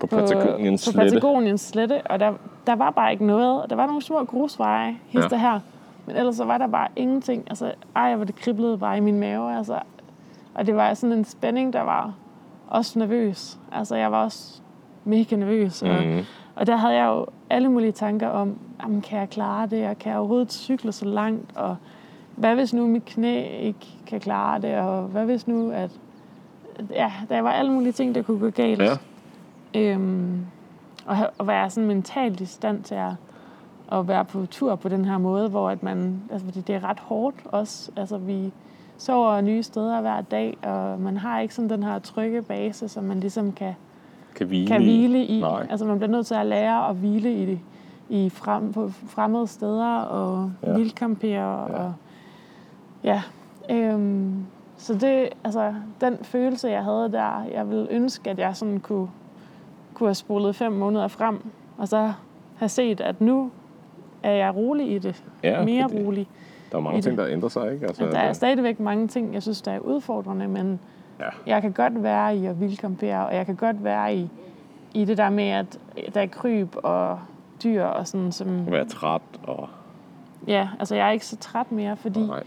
[0.00, 1.10] På på, Patagoniens på slette.
[1.10, 2.32] Patagoniens slette, og der,
[2.66, 3.70] der var bare ikke noget.
[3.70, 5.40] Der var nogle små grusveje, hister Ja.
[5.40, 5.60] her,
[6.06, 7.44] men ellers så var der bare ingenting.
[7.50, 9.78] Altså, ej, hvor det kriblede bare i min mave, altså.
[10.54, 12.12] Og det var sådan en spænding, der var
[12.68, 13.58] også nervøs.
[13.72, 14.60] Altså, jeg var også
[15.04, 15.82] mega nervøs.
[15.82, 16.20] Og, Mhm.
[16.56, 19.98] og der havde jeg jo alle mulige tanker om, jamen, kan jeg klare det, og
[19.98, 21.76] kan jeg overhovedet cykle så langt, og
[22.36, 25.90] hvad hvis nu mit knæ ikke kan klare det, og hvad hvis nu, at
[26.90, 28.82] ja, der var alle mulige ting, der kunne gå galt.
[28.82, 28.96] Ja.
[29.74, 30.46] Øhm,
[31.06, 33.12] og, og være sådan mentalt i stand til at,
[33.92, 36.84] at være på tur på den her måde, hvor at man, altså fordi det er
[36.84, 38.52] ret hårdt også, altså vi
[38.98, 43.04] sover nye steder hver dag, og man har ikke sådan den her trygge base, som
[43.04, 43.74] man ligesom kan,
[44.34, 45.40] Kan hvile, kan hvile i.
[45.40, 45.66] Nej.
[45.70, 47.60] Altså man bliver nødt til at lære at hvile i det
[48.08, 50.76] i frem, på fremmede steder og ja.
[50.76, 51.84] vildkampere Ja.
[51.84, 51.94] og
[53.04, 53.22] ja.
[53.70, 54.44] Øhm,
[54.76, 59.08] så det, altså den følelse jeg havde der, jeg ville ønske at jeg sådan kunne
[59.94, 62.12] kunne have spolet fem måneder frem og så
[62.56, 63.50] have set at nu
[64.22, 65.24] er jeg rolig i det.
[65.42, 66.28] Ja, mere fordi rolig.
[66.72, 67.24] Der er mange ting, det.
[67.26, 67.86] der ændrer sig, ikke?
[67.86, 70.80] Altså, Der er stadigvæk mange ting, jeg synes, der er udfordrende, men
[71.20, 71.28] Ja.
[71.46, 74.30] jeg kan godt være i at vildkampere, og jeg kan godt være i,
[74.94, 75.78] i det der med, at
[76.14, 77.18] der er kryb og
[77.64, 78.70] dyr og sådan, som...
[78.70, 79.68] være træt og...
[80.46, 82.42] Ja, altså jeg er ikke så træt mere, fordi Nej.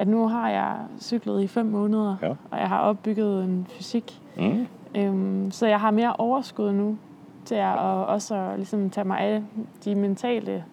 [0.00, 2.28] At nu har jeg cyklet i fem måneder, Ja.
[2.50, 4.20] og jeg har opbygget en fysik.
[4.36, 4.66] Mm.
[4.94, 6.98] Øhm, så jeg har mere overskud nu
[7.44, 9.42] til at og også ligesom, tage mig af
[9.84, 10.64] de mentale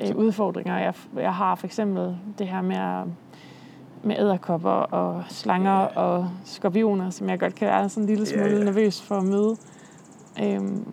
[0.00, 1.54] øh, udfordringer, jeg, jeg har.
[1.54, 3.06] For eksempel det her med, at-
[4.02, 8.44] med æderkopper og slanger og skorpioner, som jeg godt kan være sådan en lille smule
[8.50, 8.64] Ja, ja.
[8.64, 9.56] nervøs for at møde.
[10.42, 10.84] Øhm,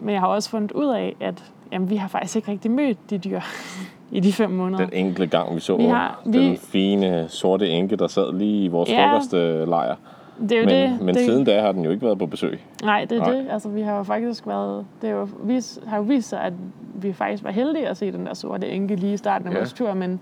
[0.00, 3.10] men jeg har også fundet ud af, at jamen, vi har faktisk ikke rigtig mødt
[3.10, 3.40] de dyr
[4.10, 4.86] i de fem måneder.
[4.86, 8.64] Den enkelte gang, vi så Vi har- den vi- fine sorte enke, der sad lige
[8.64, 9.06] i vores Ja.
[9.12, 9.94] frokostlejr.
[10.40, 12.26] det er jo Men, det, men det, siden da har den jo ikke været på
[12.26, 12.60] besøg.
[12.84, 13.30] Nej, det er Nej.
[13.32, 13.46] det.
[13.50, 14.86] Altså, vi har jo faktisk været...
[15.02, 16.52] Det er jo, vis, har jo vist sig, at
[16.94, 19.58] vi faktisk var heldige at se den der sorte enke lige i starten af Ja.
[19.58, 20.20] vores tur, men,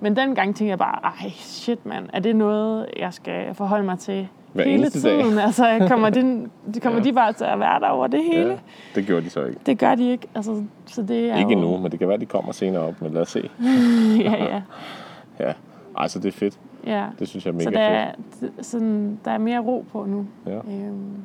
[0.00, 3.98] men dengang tænkte jeg bare, ej, shit mand, er det noget, jeg skal forholde mig
[3.98, 4.28] til
[4.58, 5.22] Hver hele eneste dag.
[5.24, 5.38] tiden?
[5.38, 6.20] Altså, kommer, de,
[6.74, 7.04] de, kommer Ja.
[7.04, 8.48] de bare til at være der over det hele?
[8.50, 8.56] Ja,
[8.94, 9.58] det gjorde de så ikke.
[9.66, 10.26] Det gør de ikke.
[10.34, 13.02] Altså, så det er Ikke jo, endnu, men det kan være, de kommer senere op,
[13.02, 13.50] men lad os se.
[14.24, 14.62] ja, ja,
[15.46, 15.52] Ja,
[15.96, 16.58] altså det er fedt.
[16.86, 17.06] ja.
[17.18, 18.06] Det synes jeg er Så mega der
[18.40, 18.52] fedt.
[18.58, 20.26] er, sådan, der er mere ro på nu.
[20.46, 20.56] Ja.
[20.56, 21.16] Øhm,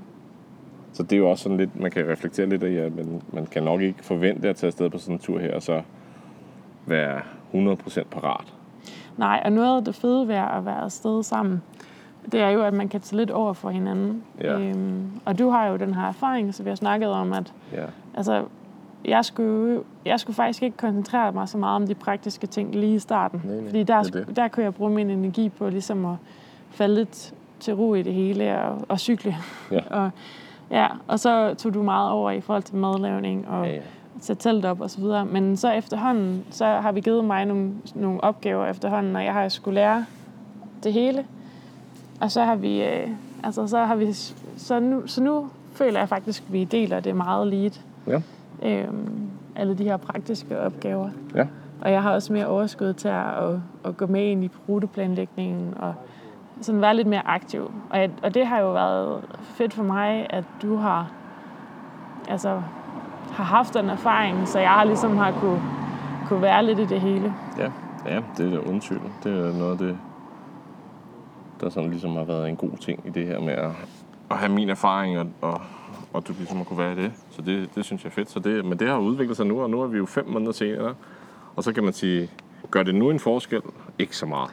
[0.93, 3.45] Så det er jo også sådan lidt, man kan reflektere lidt af, at man, man
[3.45, 5.81] kan nok ikke forvente at tage afsted på sådan en tur her, og så
[6.85, 7.21] være
[7.53, 8.53] 100% parat.
[9.17, 11.61] Nej, og noget af det fede ved at være afsted sammen,
[12.31, 14.23] det er jo, at man kan tage lidt over for hinanden.
[14.41, 14.59] Ja.
[14.59, 17.85] Øhm, og du har jo den her erfaring, så vi har snakket om, at Ja,
[18.13, 18.43] altså,
[19.05, 22.95] jeg, skulle, jeg skulle faktisk ikke koncentrere mig så meget om de praktiske ting lige
[22.95, 23.41] i starten.
[23.43, 24.35] Nej, nej, fordi der, det det.
[24.35, 26.15] der kunne jeg bruge min energi på ligesom at
[26.71, 29.35] falde lidt til ro i det hele og, og cykle.
[29.71, 29.79] Ja.
[29.99, 30.09] og,
[30.71, 33.81] ja, og så tog du meget over i forhold til madlavning og ja, ja.
[34.19, 35.25] sætte telt op og så videre.
[35.25, 39.49] Men så efterhånden, så har vi givet mig nogle, nogle opgaver efterhånden, og jeg har
[39.49, 40.05] skulle lære
[40.83, 41.25] det hele.
[42.23, 43.07] Og så har vi, øh,
[43.43, 44.13] altså så har vi,
[44.57, 47.81] så nu, så nu føler jeg faktisk, at vi deler det meget lige.
[48.07, 48.21] Ja.
[48.63, 51.09] Øhm, alle de her praktiske opgaver.
[51.35, 51.47] Ja.
[51.81, 55.73] Og jeg har også mere overskud til at, at, at gå med ind i ruteplanlægningen
[55.79, 55.93] og
[56.61, 57.71] sådan være lidt mere aktiv.
[57.89, 61.11] Og, jeg, og det har jo været fedt for mig, at du har
[62.29, 62.61] altså,
[63.31, 65.61] har haft den erfaring, så jeg har ligesom har kunne,
[66.27, 67.33] kunne være lidt i det hele.
[67.57, 67.71] Ja,
[68.05, 69.29] ja det er da.
[69.29, 69.97] Det er noget af det,
[71.63, 73.71] der sådan ligesom har været en god ting i det her med at,
[74.31, 75.61] at have min erfaring, og, og,
[76.13, 77.11] og du ligesom har kunne være i det.
[77.29, 78.29] Så det, det synes jeg er fedt.
[78.29, 80.51] Så det, men det har udviklet sig nu, og nu er vi jo fem måneder
[80.51, 80.95] senere.
[81.55, 82.29] Og så kan man sige,
[82.71, 83.61] gør det nu en forskel?
[83.99, 84.51] Ikke så meget.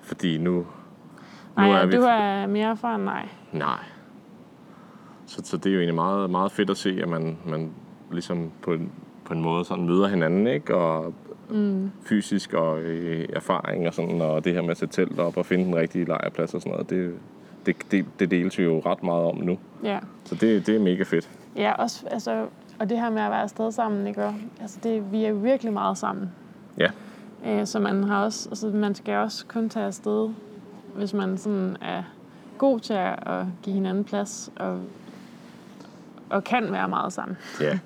[0.00, 0.66] Fordi nu,
[1.56, 1.96] Nej, nu er er vi...
[1.96, 3.28] du er mere erfaren, nej.
[3.52, 3.78] Nej.
[5.26, 7.70] Så, så det er jo egentlig meget, meget fedt at se, at man, man
[8.10, 8.92] ligesom på en,
[9.24, 10.74] på en måde sådan møder hinanden, ikke?
[10.74, 11.14] Og
[11.50, 11.90] mm.
[12.04, 15.46] fysisk og øh, erfaring og sådan, og det her med at sætte telt op og
[15.46, 17.14] finde den rigtige lejrplads og sådan noget, det,
[17.66, 19.58] det, det, det deles vi jo ret meget om nu.
[19.84, 19.98] Ja.
[20.24, 21.30] Så det, det er mega fedt.
[21.56, 22.46] Ja, også, altså,
[22.78, 24.24] og det her med at være afsted sammen, ikke?
[24.24, 26.30] Og, Altså det, vi er virkelig meget sammen.
[26.78, 26.88] Ja.
[27.46, 30.30] Øh, så man har også, altså man skal også kun tage afsted,
[30.94, 32.02] hvis man sådan er
[32.58, 34.80] god til at give hinanden plads og,
[36.30, 37.36] og kan være meget sammen.
[37.60, 37.78] Ja,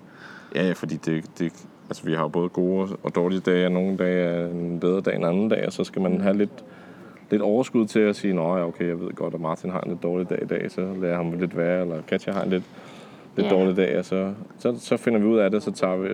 [0.55, 3.73] ja, ja fordi det, det, altså, vi har jo både gode og dårlige dage, og
[3.73, 6.65] nogle dage er en bedre dag end anden dag, og så skal man have lidt,
[7.31, 9.91] lidt overskud til at sige, nå ja, okay, jeg ved godt, at Martin har en
[9.91, 12.51] lidt dårlig dag i dag, så lader jeg ham lidt være, eller Katja har en
[12.51, 12.63] lidt,
[13.37, 13.55] lidt Ja.
[13.55, 16.09] dårlig dag, og så, så, så finder vi ud af det, så tager vi,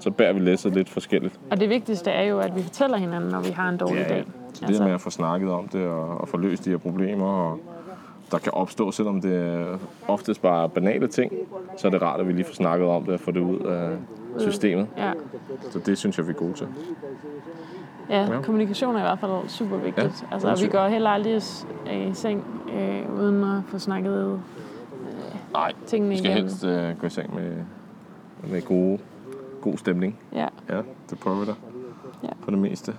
[0.00, 1.40] så bærer vi læsset lidt forskelligt.
[1.50, 4.24] Og det vigtigste er jo, at vi fortæller hinanden, når vi har en dårlig dag.
[4.54, 7.26] Så det med at få snakket om det, og, og få løst de her problemer,
[7.26, 7.58] og
[8.34, 9.78] der kan opstå, selvom det er
[10.08, 11.32] oftest bare banale ting,
[11.76, 13.58] så er det rart, at vi lige får snakket om det og få det ud
[13.58, 13.90] af
[14.38, 14.86] systemet.
[14.96, 15.12] Ja.
[15.70, 16.66] Så det synes jeg, vi er gode til.
[18.10, 18.40] Ja, Ja.
[18.42, 20.24] kommunikation er i hvert fald super vigtigt.
[20.30, 21.42] Ja, altså, vi går heller aldrig
[21.92, 22.44] øh, i seng
[22.78, 24.40] øh, uden at få snakket
[25.52, 26.44] Nej, tingene vi skal igennem.
[26.48, 27.52] helst øh, gå i seng med,
[28.50, 28.98] med gode,
[29.60, 30.18] god stemning.
[30.32, 30.48] Ja.
[30.68, 30.80] Ja,
[31.10, 31.52] det prøver vi da.
[32.22, 32.28] Ja.
[32.44, 32.94] På det meste.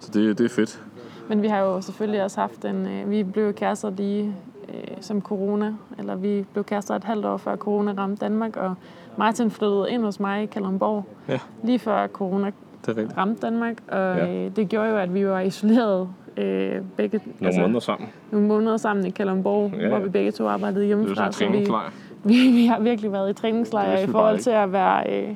[0.00, 0.82] Så det, det er fedt.
[1.28, 2.86] Men vi har jo selvfølgelig også haft en...
[2.86, 4.34] Øh, vi blev kærester lige
[4.74, 8.74] øh, som corona, eller vi blev kærester et halvt år før corona ramte Danmark, og
[9.16, 11.38] Martin flyttede ind hos mig i Kalundborg, Ja.
[11.62, 12.50] lige før corona
[12.86, 14.34] Det ramte Danmark, og Ja.
[14.44, 18.08] øh, det gjorde jo, at vi var isoleret øh, begge Nogle måneder sammen.
[18.32, 21.32] nogle måneder sammen i Kalundborg, Ja, ja, hvor vi begge to arbejdede Det er hjemmefra.
[21.32, 21.90] sådan en vi, træningslejr.
[22.24, 25.34] vi, vi har virkelig været i vidste i forhold til at være, øh,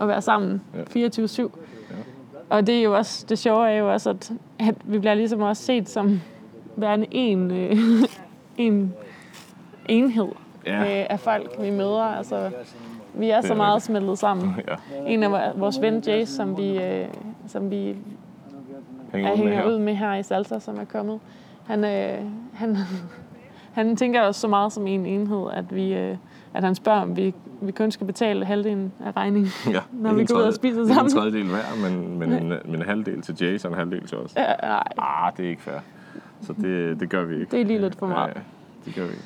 [0.00, 0.62] at være sammen
[0.94, 1.08] Ja.
[1.08, 1.50] 24-7.
[2.50, 5.40] Og det er jo også, det sjove er jo også, at, at vi bliver ligesom
[5.40, 6.20] også set som
[6.76, 7.76] værende en, øh,
[8.58, 8.94] en
[9.88, 10.28] enhed
[10.66, 10.80] Ja.
[10.80, 12.02] øh, af folk, vi møder.
[12.02, 12.50] Altså,
[13.14, 14.54] vi er så er meget smeltet sammen.
[14.68, 14.74] Ja,
[15.06, 17.06] En af vor- vores ven Jace, som vi, øh,
[17.46, 17.96] som vi
[19.12, 19.70] hænger jeg ud med hænger her.
[19.74, 21.20] ud med her i Salsa, som er kommet.
[21.66, 22.18] Han, øh,
[22.54, 22.76] han,
[23.78, 26.16] han tænker også så meget som en enhed, at, vi, øh,
[26.54, 30.20] at han spørger, om vi, vi kun skal betale halvdelen af regningen, Ja, når vi
[30.20, 31.12] en går ud og spiser Ikke en sammen.
[31.12, 34.34] tredjedel hver, men, men, en, men en halvdel til Jace og en halvdel til os.
[34.36, 35.78] Ja, nej, Ah, det er ikke fair.
[36.42, 37.50] Så det, det gør vi ikke.
[37.50, 38.32] det er lige lidt for meget.
[38.36, 38.40] Ja,
[38.84, 39.24] det gør vi ikke.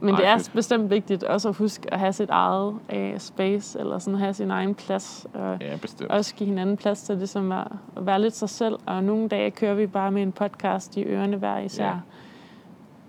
[0.00, 0.52] Men det Ej, er fedt.
[0.54, 4.50] bestemt vigtigt også at huske at have sit eget øh, space, eller sådan have sin
[4.50, 6.10] egen plads, og Ja, bestemt.
[6.10, 8.78] også give hinanden plads til ligesom at, at være lidt sig selv.
[8.86, 11.84] Og nogle dage kører vi bare med en podcast i ørerne hver især.
[11.86, 11.94] Ja.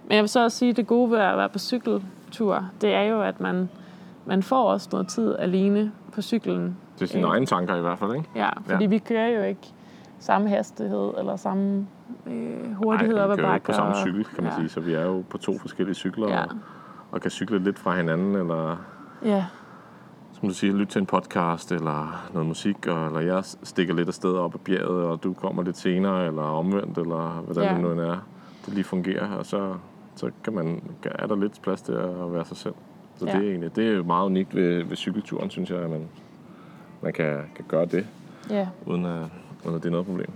[0.08, 2.94] Men jeg vil så også sige, at det gode ved at være på cykeltur, det
[2.94, 3.70] er jo, at man,
[4.26, 6.78] man får også noget tid alene på cyklen.
[7.00, 7.30] Det er sine Øh.
[7.34, 8.30] egne tanker i hvert fald, ikke?
[8.36, 8.90] Ja, fordi Ja.
[8.90, 9.74] vi kører jo ikke
[10.20, 11.88] samme hastighed eller samme
[12.28, 13.74] øh, hurtighed Ej, op ad jo ikke på bakker.
[13.74, 14.58] samme cykel, kan man ja.
[14.60, 14.70] sige.
[14.70, 16.42] Så vi er jo på to forskellige cykler Ja.
[16.44, 16.50] og,
[17.12, 18.78] og kan cykle lidt fra hinanden, eller
[19.26, 19.46] Ja,
[20.34, 24.08] som du siger, lytte til en podcast eller noget musik, og, eller jeg stikker lidt
[24.08, 27.74] afsted op ad bjerget, og du kommer lidt senere, eller omvendt, eller hvordan Ja.
[27.74, 28.18] det nu end er,
[28.66, 29.74] det lige fungerer, og så,
[30.16, 32.74] så kan man, er der lidt plads til at være sig selv.
[33.16, 33.32] Så Ja.
[33.32, 36.08] det er egentlig, det er meget unikt ved, ved cykelturen, synes jeg, at man,
[37.02, 38.08] man kan, kan gøre det,
[38.50, 39.22] ja, uden at,
[39.66, 40.30] uden at det er noget problem.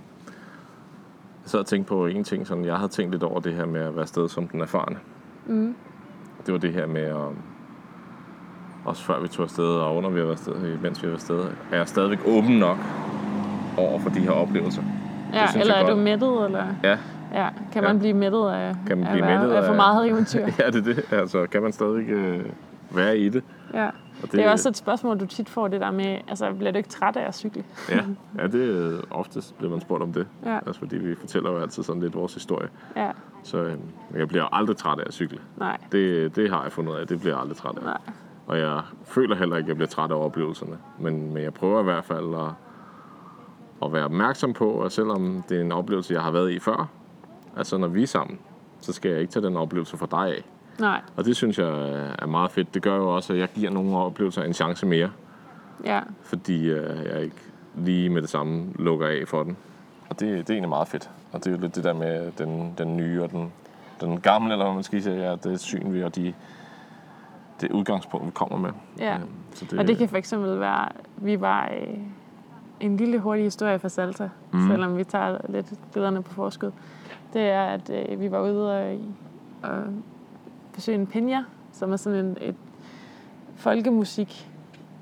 [1.48, 3.66] Jeg sad og tænkte på en ting, sådan, jeg havde tænkt lidt over det her
[3.66, 4.96] med at være afsted som den erfarne.
[5.46, 5.76] mm,
[6.46, 7.16] Det var det her med at
[8.86, 11.14] også før vi tog afsted, og under vi har været afsted, mens vi har været
[11.14, 11.40] afsted,
[11.72, 12.78] er jeg stadigvæk åben nok
[13.78, 14.82] over for de her oplevelser.
[15.34, 15.48] ja.
[15.48, 16.04] synes eller jeg er du godt.
[16.04, 16.98] mættet, eller Ja,
[17.34, 17.88] ja, kan Ja.
[17.90, 20.40] man blive mættet af, Kan man af, blive være- mættet af for af- meget eventyr?
[20.60, 21.04] ja, det er det.
[21.12, 22.46] Altså, kan man stadig øh,
[22.92, 23.44] være i det?
[23.74, 23.86] ja.
[23.88, 26.72] Og det, Det er også et spørgsmål, du tit får, det der med, altså bliver
[26.72, 27.64] du ikke træt af at cykle?
[27.90, 28.04] Ja,
[28.38, 30.28] ja det er oftest bliver man spurgt om det.
[30.46, 30.56] Ja.
[30.66, 32.70] Altså, fordi vi fortæller jo altid sådan lidt vores historie.
[32.96, 33.12] Ja,
[33.44, 33.76] Så øh,
[34.16, 35.40] jeg bliver aldrig træt af at cykle.
[35.58, 37.08] nej, Det, det har jeg fundet ud af.
[37.08, 37.84] Det bliver jeg aldrig træt af.
[37.84, 37.98] nej.
[38.48, 40.78] Og jeg føler heller ikke, at jeg bliver træt af oplevelserne.
[41.00, 42.52] Men, men jeg prøver i hvert fald at,
[43.86, 46.88] at være opmærksom på, at selvom det er en oplevelse, jeg har været i før,
[47.58, 48.40] altså når vi er sammen,
[48.80, 50.44] så skal jeg ikke tage den oplevelse fra dig af.
[50.80, 51.70] Nej, Og det synes jeg
[52.20, 52.74] er meget fedt.
[52.74, 55.10] Det gør jo også, at jeg giver nogle oplevelser en chance mere,
[55.86, 57.36] ja, fordi øh, jeg ikke
[57.76, 59.58] lige med det samme lukker af for den.
[60.10, 61.10] Og det, det er egentlig meget fedt.
[61.32, 63.52] Og det er jo lidt det der med den, den nye og den,
[64.02, 66.34] den gamle, eller hvad man skal sige, ja, det syn vi og de,
[67.62, 68.70] det udgangspunkt, vi kommer med.
[69.00, 69.16] ja.
[69.16, 69.22] Øh,
[69.54, 71.98] Så det, Og det kan for eksempel være, vi var øh,
[72.80, 74.68] en lille hurtig historie fra Salta, mm.
[74.68, 76.72] selvom vi tager lidt billederne på forskud.
[77.34, 78.98] Det er, at øh, vi var ude og,
[79.64, 79.84] og
[80.78, 82.56] besøge en pinja, som er sådan en et
[83.56, 84.50] folkemusik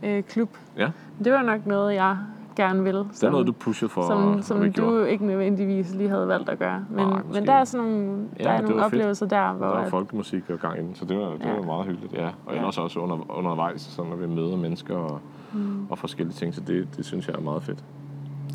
[0.04, 0.50] øh, klub.
[0.78, 0.90] Ja,
[1.24, 2.18] Det var nok noget, jeg
[2.56, 3.00] gerne ville.
[3.00, 5.12] det er noget, du pushede for, som, som du gjorde.
[5.12, 6.86] ikke nødvendigvis lige havde valgt at gøre.
[6.90, 8.94] Men, Nej, men måske der er sådan nogle, Ja, der er nogle var fedt.
[8.94, 9.66] oplevelser der, hvor...
[9.66, 11.54] Der var at- folkemusik og gang i den, så det var, det Ja.
[11.56, 12.28] var meget hyggeligt, ja.
[12.46, 12.58] Og Ja.
[12.58, 15.20] ellers også under, undervejs, sådan, når vi møder mennesker og,
[15.54, 15.86] Mm.
[15.90, 17.84] og forskellige ting, så det, det synes jeg er meget fedt.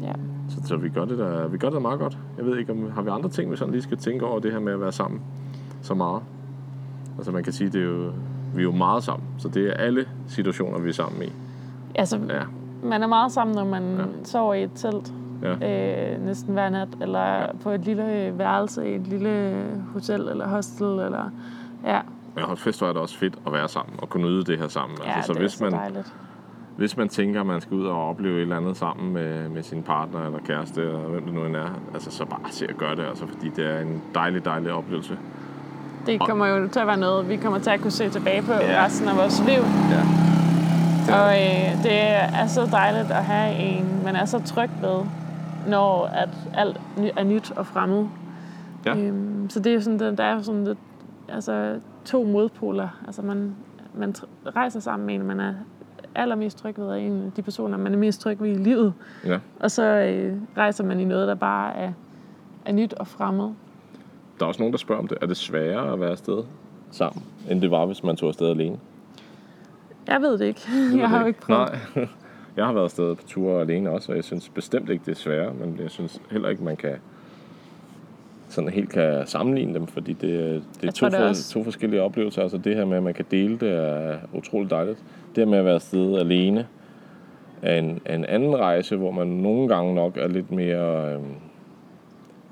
[0.02, 0.12] Ja.
[0.48, 2.18] Så, så vi, gør det der, vi gør det da meget godt.
[2.38, 4.52] Jeg ved ikke, om har vi andre ting, vi sådan lige skal tænke over det
[4.52, 5.20] her med at være sammen
[5.82, 6.22] så meget.
[7.20, 8.12] Altså man kan sige, det er jo,
[8.54, 11.32] vi er jo meget sammen, så det er alle situationer, vi er sammen i.
[11.94, 12.42] Altså, Ja,
[12.82, 14.02] man er meget sammen, når man Ja.
[14.02, 14.06] ja.
[14.24, 15.12] sover i et telt
[15.42, 16.12] ja.
[16.14, 17.40] øh, næsten hver nat, eller Ja.
[17.40, 17.46] ja.
[17.62, 21.30] på et lille øh, værelse i et lille hotel eller hostel, eller...
[21.86, 22.00] Ja,
[22.34, 24.58] Men hold fest, hvor er det også fedt at være sammen og kunne nyde det
[24.58, 24.98] her sammen.
[25.04, 26.14] ja altså, så det hvis er så man, dejligt.
[26.76, 29.62] Hvis man tænker, at man skal ud og opleve et eller andet sammen med, med
[29.62, 32.76] sin partner eller kæreste, eller hvem det nu end er, altså så bare se at
[32.76, 35.18] gøre det, altså, fordi det er en dejlig, dejlig oplevelse.
[36.10, 38.52] Det kommer jo til at være noget, vi kommer til at kunne se tilbage på
[38.52, 38.84] Ja.
[38.84, 39.62] resten af vores liv.
[39.90, 40.02] Ja.
[41.20, 42.00] Og øh, det
[42.40, 45.00] er så dejligt at have en, man er så tryg ved,
[45.68, 46.80] når at alt
[47.16, 48.06] er nyt og fremmed.
[48.86, 48.96] Ja.
[48.96, 50.78] Øhm, så det er sådan, der, er sådan lidt,
[51.28, 52.88] altså, to modpoler.
[53.06, 53.54] Altså man,
[53.94, 54.14] man
[54.56, 55.52] rejser sammen med en, man er
[56.14, 58.92] allermest tryg ved, er en af de personer, man er mest tryg ved i livet.
[59.26, 59.38] ja.
[59.60, 61.92] Og så øh, rejser man i noget, der bare er,
[62.64, 63.50] er nyt og fremmed.
[64.40, 65.18] Der er også nogen, der spørger om det.
[65.20, 66.42] Er det sværere at være afsted
[66.90, 68.78] sammen, end det var, hvis man tog afsted alene?
[70.06, 70.60] Jeg ved det ikke.
[70.96, 71.68] Jeg har jo ikke prøvet.
[71.96, 72.06] Nej.
[72.56, 75.16] Jeg har været afsted på ture alene også, og jeg synes bestemt ikke, det er
[75.16, 76.94] sværere, men jeg synes heller ikke, man kan
[78.48, 81.52] sådan helt kan sammenligne dem, fordi det, det er to, tror, det er for, også-
[81.52, 82.42] to forskellige oplevelser.
[82.42, 84.98] Altså det her med, at man kan dele det, er utroligt dejligt.
[85.34, 86.66] Det her med at være afsted alene
[87.62, 91.12] er en, er en anden rejse, hvor man nogle gange nok er lidt mere...
[91.14, 91.24] Øhm,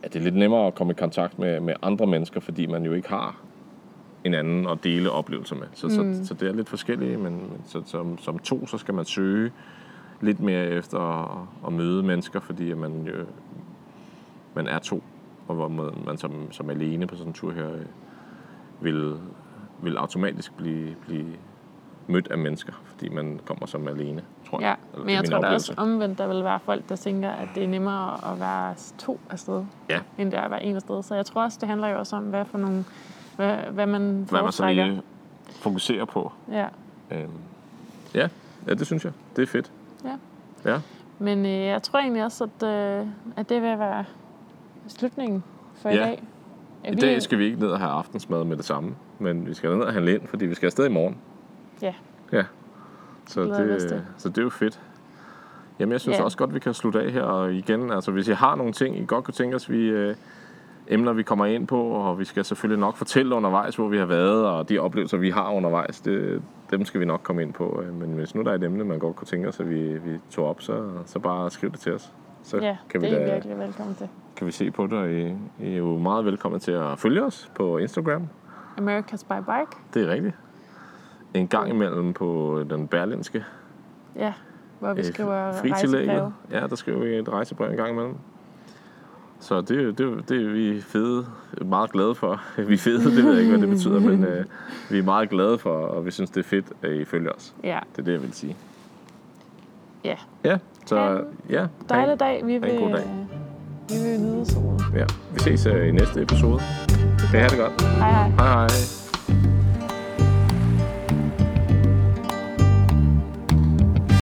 [0.02, 2.84] at det er lidt nemmere at komme i kontakt med, med andre mennesker, fordi man
[2.84, 3.36] jo ikke har
[4.24, 5.66] en anden at dele oplevelser med.
[5.74, 6.14] Så, mm.
[6.14, 9.52] så, så det er lidt forskelligt, men, så, som, som to, så skal man søge
[10.20, 13.26] lidt mere efter at, at møde mennesker, fordi man, jo,
[14.54, 15.02] man er to,
[15.48, 17.84] og hvor man, man som, som alene på sådan en tur her øh,
[18.80, 19.14] vil,
[19.82, 21.26] vil automatisk blive, blive
[22.08, 24.76] mødt af mennesker, fordi man kommer som alene, tror jeg.
[24.96, 27.64] Ja, men jeg tror da også omvendt, der vil være folk, der tænker, at det
[27.64, 31.02] er nemmere at være to afsted, Ja, end det er at være en afsted.
[31.02, 32.84] Så jeg tror også, det handler jo også om, hvad for nogle,
[33.36, 35.00] hvad, hvad man hvad man så foretrækker.
[35.50, 36.32] fokuserer på.
[36.52, 36.66] Ja,
[37.10, 37.30] Øhm,
[38.14, 38.28] ja,
[38.68, 39.12] ja, det synes jeg.
[39.36, 39.72] Det er fedt.
[40.04, 40.16] ja.
[40.72, 40.80] Ja,
[41.18, 43.06] Men øh, jeg tror egentlig også, at, øh,
[43.36, 44.04] at det vil være
[44.88, 45.44] slutningen
[45.74, 46.00] for i Ja.
[46.04, 46.22] dag.
[46.84, 49.46] Er i vi- dag skal vi ikke ned og have aftensmad med det samme, men
[49.46, 51.16] vi skal ned og handle ind, fordi vi skal afsted i morgen.
[51.82, 51.94] Ja,
[52.32, 52.44] Ja,
[53.26, 54.80] så det, så det er jo fedt.
[55.78, 56.24] Jamen, jeg synes Ja.
[56.24, 57.22] også godt, vi kan slutte af her.
[57.22, 60.14] Og igen, altså, hvis I har nogle ting, I godt kunne tænke os, vi, øh,
[60.88, 64.06] emner, vi kommer ind på, og vi skal selvfølgelig nok fortælle undervejs, hvor vi har
[64.06, 67.82] været, og de oplevelser, vi har undervejs, det, dem skal vi nok komme ind på.
[67.86, 69.98] øh, Men hvis nu der er et emne, man godt kunne tænke os, at vi,
[69.98, 72.12] vi tog op, så, så bare skriv det til os.
[72.42, 74.08] Så ja kan, vi det er da, virkelig velkommen til.
[74.36, 75.26] kan vi se på det, og I,
[75.60, 78.28] I er jo meget velkommen til at følge os på Instagram.
[78.78, 79.76] America's by Bike.
[79.94, 80.34] Det er rigtigt.
[81.34, 83.44] En gang imellem på den berlinske
[84.16, 84.32] Ja,
[84.80, 86.32] hvor vi øh, skriver rejsebreve.
[86.50, 88.14] Ja, der skriver vi et rejsebrev en gang imellem.
[89.40, 91.26] Så det, det, det er vi fede,
[91.66, 92.40] meget glade for.
[92.68, 94.44] Vi er fede, det ved jeg ikke, hvad det betyder, men øh,
[94.90, 97.54] vi er meget glade for, og vi synes, det er fedt, at I følger os.
[97.64, 98.56] Ja, Det er det, jeg vil sige.
[100.04, 100.14] ja.
[100.44, 101.66] Ja, så Ha' en ja.
[101.88, 102.46] Dejlig dag.
[102.46, 103.26] Vi en vil, god dag.
[103.88, 104.80] vi vil nyde solen.
[104.94, 105.04] Ja,
[105.34, 106.60] vi ses øh, i næste episode.
[107.18, 107.82] Det have det godt.
[107.82, 108.28] Hej hej.
[108.28, 108.68] Hej hej.